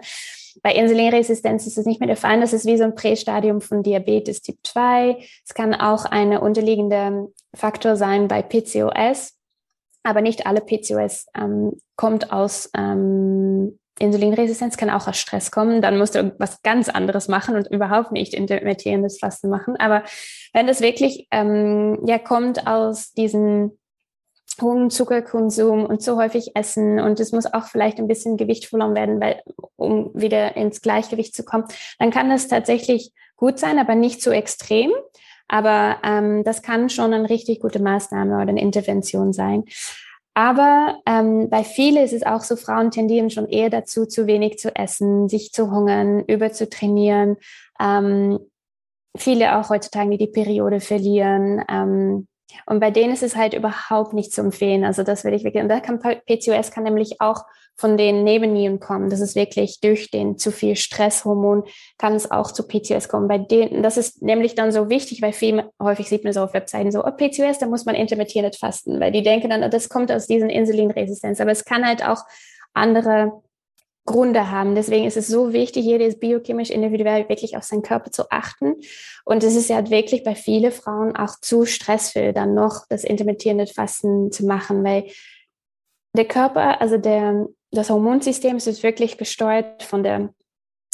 [0.62, 2.40] Bei Insulinresistenz ist es nicht mehr der Fall.
[2.40, 5.18] Das ist wie so ein Prästadium von Diabetes Typ 2.
[5.46, 9.34] Es kann auch eine unterliegende Faktor sein bei PCOS,
[10.04, 15.82] aber nicht alle PCOS ähm, kommt aus ähm, Insulinresistenz, kann auch aus Stress kommen.
[15.82, 19.76] Dann musst du was ganz anderes machen und überhaupt nicht intermittierendes Fasten machen.
[19.78, 20.04] Aber
[20.54, 23.78] wenn das wirklich ähm, ja kommt aus diesen
[24.62, 28.96] hohen Zuckerkonsum und zu häufig essen und es muss auch vielleicht ein bisschen Gewicht verloren
[28.96, 29.42] werden, weil,
[29.76, 31.66] um wieder ins Gleichgewicht zu kommen,
[32.00, 34.92] dann kann das tatsächlich gut sein, aber nicht zu extrem.
[35.48, 39.66] Aber ähm, das kann schon eine richtig gute Maßnahme oder eine Intervention sein.
[40.34, 44.58] Aber ähm, bei vielen ist es auch so, Frauen tendieren schon eher dazu, zu wenig
[44.58, 47.38] zu essen, sich zu hungern, überzutrainieren.
[47.80, 48.40] Ähm,
[49.16, 51.64] viele auch heutzutage, die die Periode verlieren.
[51.70, 52.28] Ähm,
[52.66, 54.84] und bei denen ist es halt überhaupt nicht zu empfehlen.
[54.84, 58.80] Also das will ich wirklich, und da kann PCOS kann nämlich auch von den Nebennieren
[58.80, 59.10] kommen.
[59.10, 61.64] Das ist wirklich durch den zu viel Stresshormon
[61.98, 63.28] kann es auch zu PCOS kommen.
[63.28, 66.54] Bei denen, das ist nämlich dann so wichtig, weil viel häufig sieht man so auf
[66.54, 70.12] Webseiten so, oh, PCOS, da muss man intermittierend fasten, weil die denken dann, das kommt
[70.12, 71.42] aus diesen Insulinresistenz.
[71.42, 72.24] Aber es kann halt auch
[72.74, 73.42] andere
[74.06, 74.76] Gründe haben.
[74.76, 78.76] Deswegen ist es so wichtig, jedes biochemisch individuell wirklich auf seinen Körper zu achten.
[79.24, 83.68] Und es ist ja wirklich bei vielen Frauen auch zu stressvoll, dann noch das intermittierende
[83.68, 85.06] Fasten zu machen, weil
[86.16, 90.34] der Körper, also der, das Hormonsystem ist wirklich gesteuert von der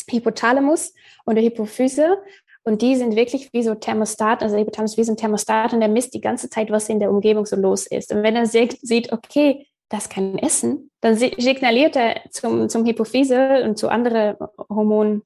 [0.10, 0.93] Hypothalamus
[1.26, 2.20] und der Hypophyse.
[2.64, 5.80] Und die sind wirklich wie so Thermostat, also der Hypothalamus wie so ein Thermostat und
[5.80, 8.14] der misst die ganze Zeit, was in der Umgebung so los ist.
[8.14, 13.78] Und wenn er sieht, okay, das kein Essen, dann signaliert er zum, zum Hypophyse und
[13.78, 14.36] zu anderen
[14.70, 15.24] Hormondrüsen,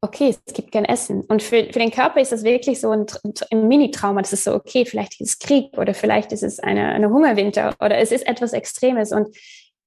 [0.00, 1.22] okay, es gibt kein Essen.
[1.22, 3.06] Und für, für den Körper ist das wirklich so ein,
[3.50, 4.20] ein Mini-Trauma.
[4.20, 7.74] Das ist so, okay, vielleicht ist es Krieg oder vielleicht ist es eine, eine Hungerwinter
[7.80, 9.12] oder es ist etwas Extremes.
[9.12, 9.36] Und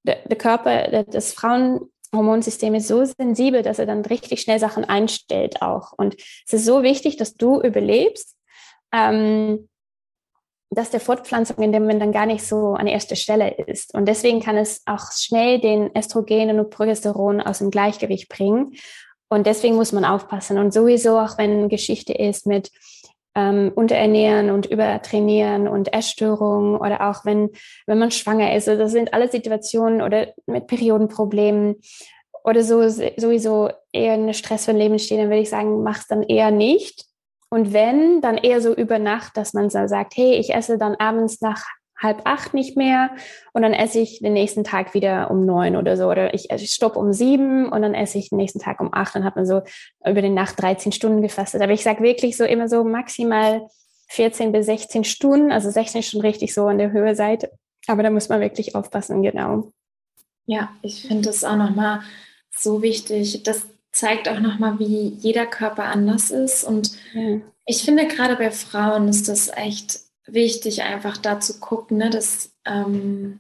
[0.03, 5.61] der, der Körper, das Frauenhormonsystem ist so sensibel, dass er dann richtig schnell Sachen einstellt
[5.61, 5.93] auch.
[5.93, 6.15] Und
[6.45, 8.35] es ist so wichtig, dass du überlebst.
[8.93, 9.69] Ähm,
[10.73, 13.93] dass der Fortpflanzung in dem Moment dann gar nicht so an erster Stelle ist.
[13.93, 18.73] Und deswegen kann es auch schnell den Östrogen und Progesteron aus dem Gleichgewicht bringen.
[19.29, 20.57] Und deswegen muss man aufpassen.
[20.57, 22.71] Und sowieso auch wenn Geschichte ist mit
[23.35, 27.49] ähm, Unterernähren und Übertrainieren und Essstörungen oder auch wenn,
[27.85, 28.69] wenn man schwanger ist.
[28.69, 31.81] Also das sind alle Situationen oder mit Periodenproblemen
[32.45, 36.49] oder so sowieso eher eine stressvolle Leben stehen, dann würde ich sagen, mach's dann eher
[36.49, 37.10] nicht
[37.53, 40.95] und wenn, dann eher so über Nacht, dass man so sagt, hey, ich esse dann
[40.95, 41.65] abends nach
[42.01, 43.11] halb acht nicht mehr
[43.53, 46.09] und dann esse ich den nächsten Tag wieder um neun oder so.
[46.09, 49.15] Oder ich, stopp um sieben und dann esse ich den nächsten Tag um acht.
[49.15, 49.61] Dann hat man so
[50.05, 51.61] über die Nacht 13 Stunden gefastet.
[51.61, 53.67] Aber ich sage wirklich so immer so maximal
[54.07, 55.51] 14 bis 16 Stunden.
[55.51, 57.51] Also 16 ist schon richtig so an der Höhe Seite.
[57.85, 59.71] Aber da muss man wirklich aufpassen, genau.
[60.45, 61.99] Ja, ich finde das auch nochmal
[62.49, 63.67] so wichtig, dass
[64.01, 66.63] zeigt auch nochmal, wie jeder Körper anders ist.
[66.63, 67.39] Und ja.
[67.67, 72.51] ich finde, gerade bei Frauen ist das echt wichtig, einfach da zu gucken, ne, dass,
[72.65, 73.39] ähm,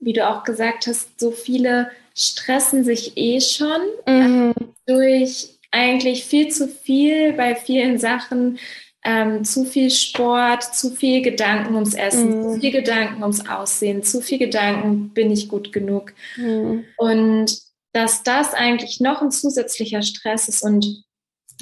[0.00, 4.54] wie du auch gesagt hast, so viele stressen sich eh schon mhm.
[4.56, 8.58] äh, durch eigentlich viel zu viel bei vielen Sachen.
[9.04, 12.42] Ähm, zu viel Sport, zu viel Gedanken ums Essen, mhm.
[12.42, 16.12] zu viel Gedanken ums Aussehen, zu viel Gedanken, bin ich gut genug.
[16.36, 16.84] Mhm.
[16.96, 17.67] Und
[17.98, 21.04] dass das eigentlich noch ein zusätzlicher Stress ist und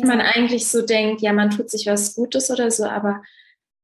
[0.03, 3.23] man eigentlich so denkt, ja, man tut sich was Gutes oder so, aber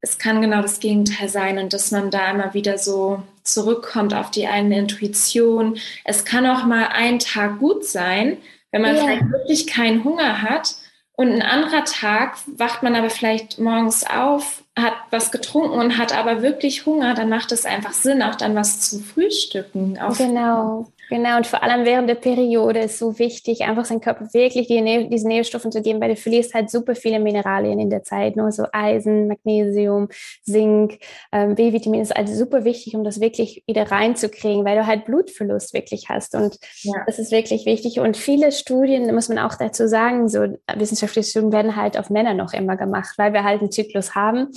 [0.03, 4.30] es kann genau das Gegenteil sein und dass man da immer wieder so zurückkommt auf
[4.30, 5.78] die eigene Intuition.
[6.05, 8.36] Es kann auch mal ein Tag gut sein,
[8.72, 9.05] wenn man yeah.
[9.05, 10.74] vielleicht wirklich keinen Hunger hat
[11.14, 16.16] und ein anderer Tag wacht man aber vielleicht morgens auf, hat was getrunken und hat
[16.16, 19.98] aber wirklich Hunger, dann macht es einfach Sinn, auch dann was zu frühstücken.
[20.18, 20.88] genau.
[21.12, 25.08] Genau, und vor allem während der Periode ist so wichtig, einfach seinem Körper wirklich die,
[25.10, 28.46] diese Nährstoffe zu geben, weil du verlierst halt super viele Mineralien in der Zeit, nur
[28.46, 28.52] ne?
[28.52, 30.08] so Eisen, Magnesium,
[30.42, 31.00] Zink,
[31.30, 35.74] ähm, B-Vitamin ist also super wichtig, um das wirklich wieder reinzukriegen, weil du halt Blutverlust
[35.74, 36.94] wirklich hast und ja.
[37.04, 41.52] das ist wirklich wichtig und viele Studien, muss man auch dazu sagen, so wissenschaftliche Studien
[41.52, 44.48] werden halt auf Männer noch immer gemacht, weil wir halt einen Zyklus haben,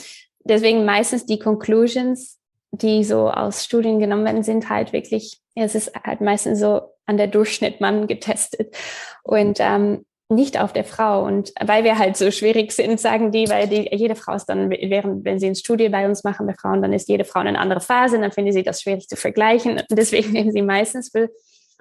[0.46, 2.35] deswegen meistens die Conclusions,
[2.82, 7.18] die so aus Studien genommen werden, sind halt wirklich, es ist halt meistens so an
[7.18, 8.76] der Durchschnitt Mann getestet
[9.24, 11.24] und ähm, nicht auf der Frau.
[11.24, 14.70] Und weil wir halt so schwierig sind, sagen die, weil die, jede Frau ist dann,
[14.70, 17.48] während, wenn sie ein Studie bei uns machen bei Frauen, dann ist jede Frau in
[17.48, 19.74] eine andere Phase und dann finden sie das schwierig zu vergleichen.
[19.90, 21.30] Und deswegen nehmen sie meistens für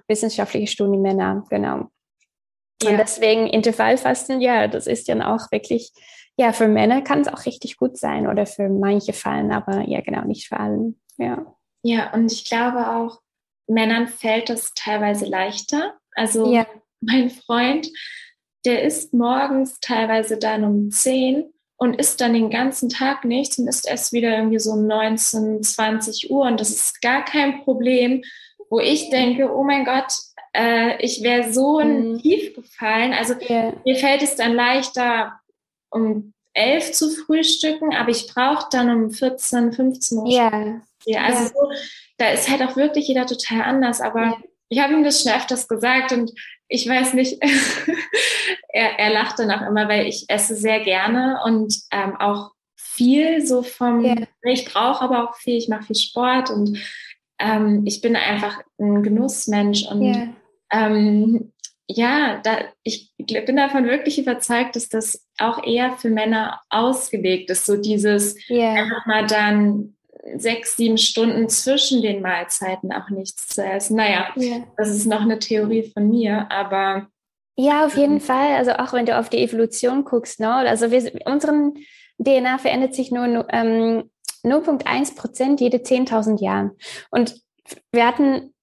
[0.08, 1.88] wissenschaftliche Studien Männer, genau.
[2.82, 2.90] Ja.
[2.90, 5.92] Und deswegen Intervallfasten, ja, das ist dann auch wirklich,
[6.36, 10.00] ja, für Männer kann es auch richtig gut sein oder für manche Fallen, aber ja,
[10.00, 11.46] genau, nicht für allen, ja.
[11.82, 13.20] Ja, und ich glaube auch,
[13.66, 15.94] Männern fällt das teilweise leichter.
[16.14, 16.66] Also ja.
[17.00, 17.88] mein Freund,
[18.64, 23.68] der isst morgens teilweise dann um 10 und isst dann den ganzen Tag nichts und
[23.68, 28.22] isst erst wieder irgendwie so um 19, 20 Uhr und das ist gar kein Problem,
[28.70, 30.12] wo ich denke, oh mein Gott,
[30.54, 32.18] äh, ich wäre so mhm.
[32.18, 33.12] tief gefallen.
[33.12, 33.74] Also yeah.
[33.84, 35.40] mir fällt es dann leichter,
[35.94, 40.28] um 11 zu frühstücken, aber ich brauche dann um 14, 15 Uhr.
[40.28, 40.82] Yeah.
[41.04, 41.48] Ja, also yeah.
[41.48, 41.68] so,
[42.18, 44.36] da ist halt auch wirklich jeder total anders, aber
[44.68, 46.32] ich habe ihm das schon öfters gesagt und
[46.68, 47.42] ich weiß nicht,
[48.68, 53.44] er, er lacht dann auch immer, weil ich esse sehr gerne und ähm, auch viel
[53.44, 54.26] so vom, yeah.
[54.42, 56.78] ich brauche aber auch viel, ich mache viel Sport und
[57.38, 60.28] ähm, ich bin einfach ein Genussmensch und yeah.
[60.70, 61.52] ähm,
[61.86, 67.66] ja, da, ich bin davon wirklich überzeugt, dass das auch eher für Männer ausgelegt ist,
[67.66, 68.72] so dieses yeah.
[68.72, 69.94] einfach mal dann
[70.36, 73.96] sechs, sieben Stunden zwischen den Mahlzeiten auch nichts zu essen.
[73.96, 74.64] Naja, ja.
[74.76, 77.08] das ist noch eine Theorie von mir, aber.
[77.56, 78.54] Ja, auf jeden ähm, Fall.
[78.54, 80.52] Also auch wenn du auf die Evolution guckst, ne?
[80.52, 81.74] Also wir, unseren
[82.18, 84.10] DNA verändert sich nur ähm,
[84.44, 86.72] 0,1 Prozent jede 10.000 Jahren.
[87.10, 87.40] Und
[87.92, 88.54] wir hatten,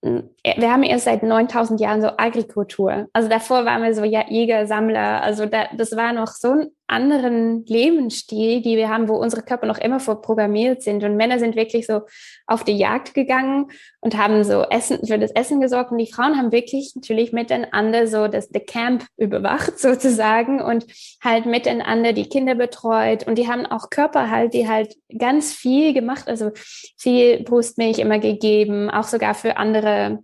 [0.44, 3.08] wir haben erst seit 9000 Jahren so Agrikultur.
[3.14, 5.22] Also davor waren wir so Jäger, Sammler.
[5.22, 9.68] Also da, das war noch so ein anderen Lebensstil, die wir haben, wo unsere Körper
[9.68, 11.04] noch immer vorprogrammiert sind.
[11.04, 12.02] Und Männer sind wirklich so
[12.48, 13.68] auf die Jagd gegangen
[14.00, 15.92] und haben so Essen, für das Essen gesorgt.
[15.92, 20.88] Und die Frauen haben wirklich natürlich miteinander so das the Camp überwacht sozusagen und
[21.24, 23.28] halt miteinander die Kinder betreut.
[23.28, 26.50] Und die haben auch Körper halt, die halt ganz viel gemacht, also
[26.98, 30.24] viel Brustmilch immer gegeben, auch sogar für andere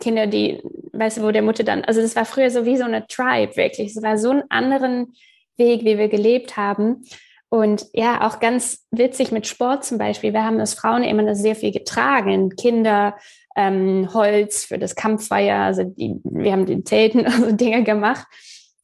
[0.00, 0.60] Kinder, die,
[0.92, 3.56] weißt du, wo der Mutter dann, also das war früher so wie so eine Tribe,
[3.56, 3.96] wirklich.
[3.96, 5.14] Es war so einen anderen
[5.56, 7.04] Weg, wie wir gelebt haben.
[7.50, 10.32] Und ja, auch ganz witzig mit Sport zum Beispiel.
[10.32, 12.50] Wir haben als Frauen immer sehr viel getragen.
[12.56, 13.16] Kinder,
[13.56, 18.26] ähm, Holz für das Kampffeuer, also die, wir haben den Zelten also Dinge gemacht.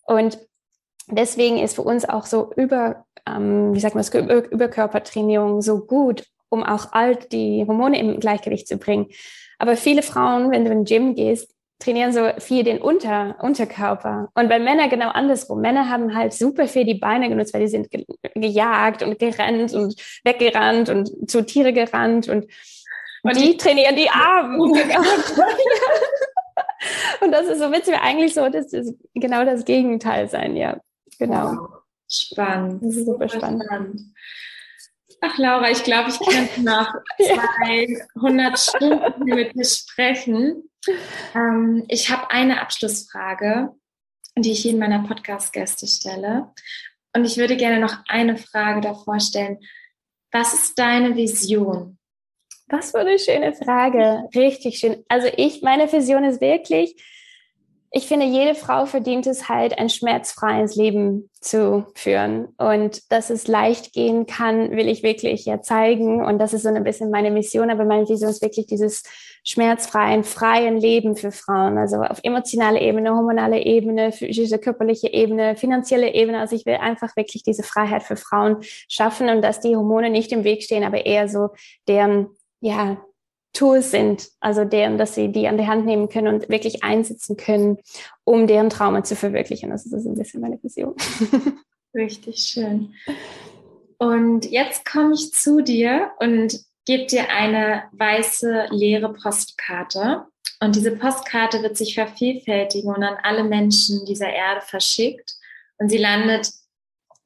[0.06, 0.38] Und
[1.08, 5.84] deswegen ist für uns auch so über, ähm, wie sagt man das, über, Überkörpertrainierung so
[5.84, 9.08] gut, um auch all die Hormone im Gleichgewicht zu bringen.
[9.64, 14.28] Aber viele Frauen, wenn du in den Gym gehst, trainieren so viel den Unter, Unterkörper.
[14.34, 15.62] Und bei Männern genau andersrum.
[15.62, 18.04] Männer haben halt super viel die Beine genutzt, weil die sind ge
[18.34, 22.44] gejagt und gerannt und weggerannt und zu Tiere gerannt und,
[23.22, 24.58] und die, die trainieren die Arme.
[27.22, 30.78] Und das ist so witzig, eigentlich so, das ist genau das Gegenteil sein, ja.
[31.18, 31.52] Genau.
[31.52, 31.68] Wow.
[32.06, 32.82] Spannend.
[32.82, 33.64] Das ist super, super spannend.
[33.64, 34.00] spannend.
[35.26, 40.68] Ach, Laura, ich glaube, ich könnte noch 200 Stunden mit dir sprechen.
[41.34, 43.70] Ähm, ich habe eine Abschlussfrage,
[44.36, 46.52] die ich jedem meiner Podcast-Gäste stelle.
[47.16, 49.60] Und ich würde gerne noch eine Frage davor stellen.
[50.30, 51.98] Was ist deine Vision?
[52.66, 54.28] Was für eine schöne Frage.
[54.34, 55.04] Richtig schön.
[55.08, 57.02] Also ich, meine Vision ist wirklich,
[57.96, 62.48] ich finde, jede Frau verdient es halt, ein schmerzfreies Leben zu führen.
[62.58, 66.24] Und dass es leicht gehen kann, will ich wirklich ja zeigen.
[66.24, 67.70] Und das ist so ein bisschen meine Mission.
[67.70, 69.04] Aber meine Vision ist wirklich dieses
[69.44, 71.78] schmerzfreien, freien Leben für Frauen.
[71.78, 76.40] Also auf emotionaler Ebene, hormonale Ebene, physische, körperliche Ebene, finanzielle Ebene.
[76.40, 78.56] Also ich will einfach wirklich diese Freiheit für Frauen
[78.88, 81.50] schaffen und dass die Hormone nicht im Weg stehen, aber eher so
[81.86, 82.30] deren,
[82.60, 82.96] ja,
[83.54, 87.36] Tools sind, also deren, dass sie die an die Hand nehmen können und wirklich einsetzen
[87.36, 87.78] können,
[88.24, 89.70] um deren Trauma zu verwirklichen.
[89.70, 90.94] Das ist ein bisschen meine Vision.
[91.94, 92.92] Richtig schön.
[93.98, 100.26] Und jetzt komme ich zu dir und gebe dir eine weiße leere Postkarte.
[100.60, 105.34] Und diese Postkarte wird sich vervielfältigen und an alle Menschen dieser Erde verschickt.
[105.78, 106.50] Und sie landet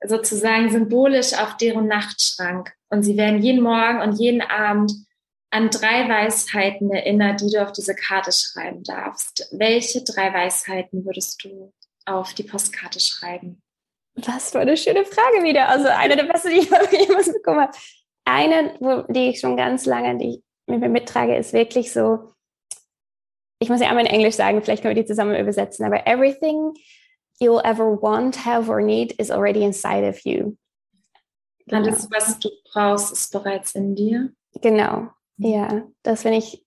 [0.06, 2.72] sozusagen symbolisch auf deren Nachtschrank.
[2.90, 4.92] Und sie werden jeden Morgen und jeden Abend
[5.50, 9.48] an drei Weisheiten erinnert, die du auf diese Karte schreiben darfst.
[9.52, 11.72] Welche drei Weisheiten würdest du
[12.04, 13.62] auf die Postkarte schreiben?
[14.14, 15.68] Was für eine schöne Frage wieder.
[15.68, 16.70] Also eine der besten, die ich
[17.08, 17.72] jemals bekommen habe.
[18.24, 22.32] Eine, wo, die ich schon ganz lange, die ich mit mir mittrage, ist wirklich so,
[23.58, 26.74] ich muss ja einmal in Englisch sagen, vielleicht können wir die zusammen übersetzen, aber everything
[27.40, 30.56] you'll ever want, have or need is already inside of you.
[31.66, 31.82] Genau.
[31.82, 34.32] Alles, was du brauchst, ist bereits in dir.
[34.60, 35.08] Genau.
[35.38, 36.64] Ja, das finde ich,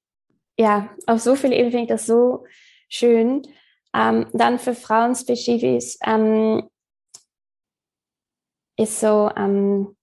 [0.57, 2.45] ja, auf so viele Ebenen finde ich das so
[2.89, 3.41] schön.
[3.93, 6.69] Ähm, dann für Frauen spezifisch ähm,
[8.77, 9.97] ist so ähm,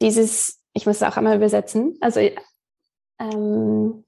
[0.00, 2.20] dieses, ich muss es auch einmal übersetzen, also
[3.18, 4.04] ähm,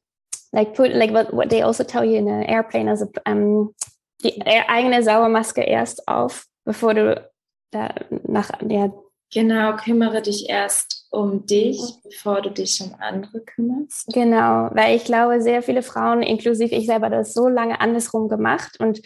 [0.53, 3.74] like put like what, what they also tell you in an airplane, also ähm,
[4.22, 7.29] die eigene Sauermaske erst auf, bevor du
[7.72, 7.93] da
[8.24, 8.93] nach ja,
[9.37, 14.07] Genau, kümmere dich erst um dich, bevor du dich um andere kümmerst.
[14.14, 18.80] Genau, weil ich glaube, sehr viele Frauen, inklusive ich selber, das so lange andersrum gemacht
[18.80, 19.03] und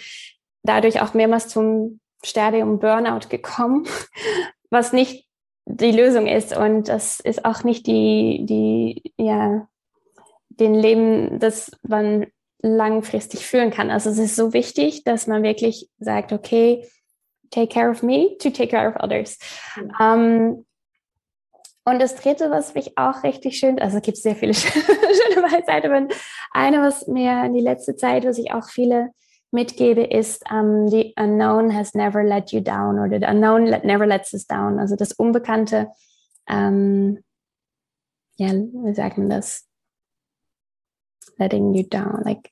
[0.62, 3.88] dadurch auch mehrmals zum Stadium Burnout gekommen,
[4.70, 5.26] was nicht
[5.64, 9.66] die Lösung ist und das ist auch nicht die, die, ja,
[10.48, 12.28] den Leben, das man
[12.62, 13.90] langfristig führen kann.
[13.90, 16.86] Also es ist so wichtig, dass man wirklich sagt, okay,
[17.50, 19.38] take care of me to take care of others.
[19.76, 19.90] Mhm.
[19.98, 20.66] Um,
[21.84, 25.90] und das dritte, was mich auch richtig schön, also es gibt sehr viele schöne Weisheiten,
[25.90, 26.14] aber
[26.52, 29.10] eine, was mir in die letzte Zeit, was ich auch viele
[29.50, 34.06] mitgebe, ist, um, the unknown has never let you down oder the unknown let, never
[34.06, 34.78] lets us down.
[34.78, 35.88] Also das Unbekannte,
[36.48, 37.18] um,
[38.36, 39.66] ja, wie sagt man das?
[41.38, 42.50] Letting you down, like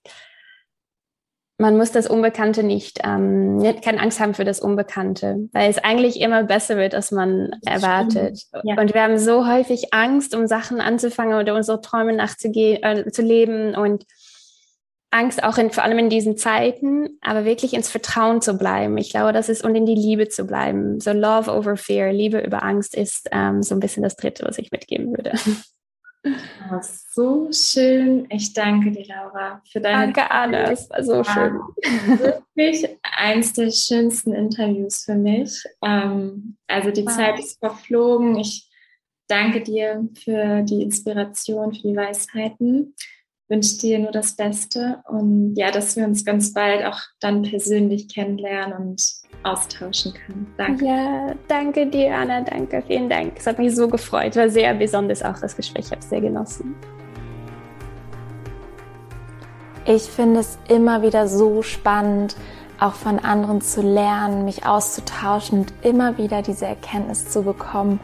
[1.60, 6.20] man muss das Unbekannte nicht, ähm, keine Angst haben für das Unbekannte, weil es eigentlich
[6.20, 8.44] immer besser wird, als man erwartet.
[8.62, 8.80] Ja.
[8.80, 13.22] Und wir haben so häufig Angst, um Sachen anzufangen oder unsere Träume nachzugehen, äh, zu
[13.22, 14.04] leben und
[15.10, 18.96] Angst auch in, vor allem in diesen Zeiten, aber wirklich ins Vertrauen zu bleiben.
[18.98, 21.00] Ich glaube, das ist und in die Liebe zu bleiben.
[21.00, 24.58] So Love over Fear, Liebe über Angst ist ähm, so ein bisschen das Dritte, was
[24.58, 25.32] ich mitgeben würde.
[26.70, 28.26] Oh, so schön.
[28.30, 30.70] Ich danke dir, Laura, für deine Danke, Anna.
[30.70, 31.60] Es war so schön.
[32.54, 35.62] Wirklich eins der schönsten Interviews für mich.
[35.84, 37.16] Ähm, also die wow.
[37.16, 38.36] Zeit ist verflogen.
[38.38, 38.68] Ich
[39.28, 42.94] danke dir für die Inspiration, für die Weisheiten.
[43.48, 48.08] Wünsche dir nur das Beste und ja, dass wir uns ganz bald auch dann persönlich
[48.08, 49.02] kennenlernen und
[49.42, 50.46] austauschen kann.
[50.56, 50.84] Danke.
[50.84, 52.42] Ja, danke dir, Anna.
[52.42, 53.34] Danke, vielen Dank.
[53.36, 54.36] Es hat mich so gefreut.
[54.36, 55.86] War sehr besonders auch das Gespräch.
[55.86, 56.74] Ich habe es sehr genossen.
[59.84, 62.36] Ich finde es immer wieder so spannend,
[62.78, 67.98] auch von anderen zu lernen, mich auszutauschen und immer wieder diese Erkenntnis zu bekommen.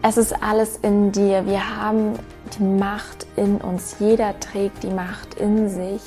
[0.00, 1.44] Es ist alles in dir.
[1.44, 2.12] Wir haben
[2.56, 3.96] die Macht in uns.
[3.98, 6.02] Jeder trägt die Macht in sich,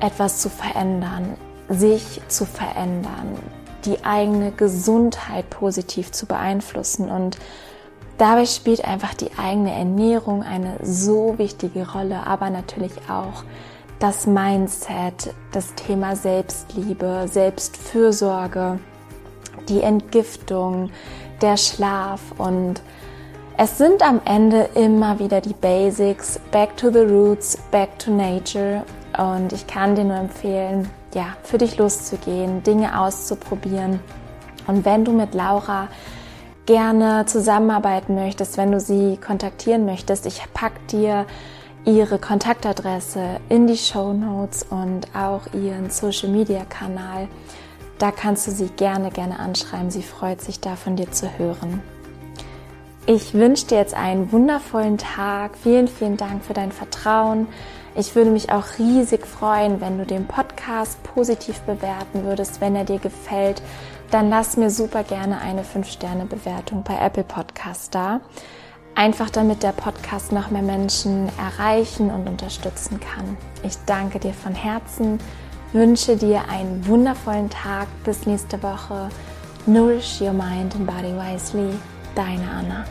[0.00, 1.34] etwas zu verändern,
[1.68, 3.38] sich zu verändern,
[3.84, 7.10] die eigene Gesundheit positiv zu beeinflussen.
[7.10, 7.38] Und
[8.18, 13.44] dabei spielt einfach die eigene Ernährung eine so wichtige Rolle, aber natürlich auch
[13.98, 18.78] das Mindset, das Thema Selbstliebe, Selbstfürsorge,
[19.68, 20.90] die Entgiftung,
[21.40, 22.82] der Schlaf und
[23.56, 28.84] es sind am Ende immer wieder die Basics, back to the roots, back to nature
[29.18, 34.00] und ich kann dir nur empfehlen, ja, für dich loszugehen, Dinge auszuprobieren.
[34.66, 35.88] Und wenn du mit Laura
[36.66, 41.26] gerne zusammenarbeiten möchtest, wenn du sie kontaktieren möchtest, ich pack dir
[41.84, 47.28] ihre Kontaktadresse in die Show Notes und auch ihren Social Media Kanal.
[47.98, 49.90] Da kannst du sie gerne, gerne anschreiben.
[49.90, 51.82] Sie freut sich da von dir zu hören.
[53.06, 55.58] Ich wünsche dir jetzt einen wundervollen Tag.
[55.62, 57.48] Vielen, vielen Dank für dein Vertrauen.
[57.96, 62.84] Ich würde mich auch riesig freuen, wenn du den Podcast positiv bewerten würdest, wenn er
[62.84, 63.62] dir gefällt.
[64.10, 68.20] Dann lass mir super gerne eine 5-Sterne-Bewertung bei Apple Podcast da.
[68.96, 73.36] Einfach damit der Podcast noch mehr Menschen erreichen und unterstützen kann.
[73.62, 75.18] Ich danke dir von Herzen,
[75.72, 77.88] wünsche dir einen wundervollen Tag.
[78.04, 79.08] Bis nächste Woche.
[79.66, 81.74] Nourish your mind and body wisely.
[82.14, 82.84] Deine Anna.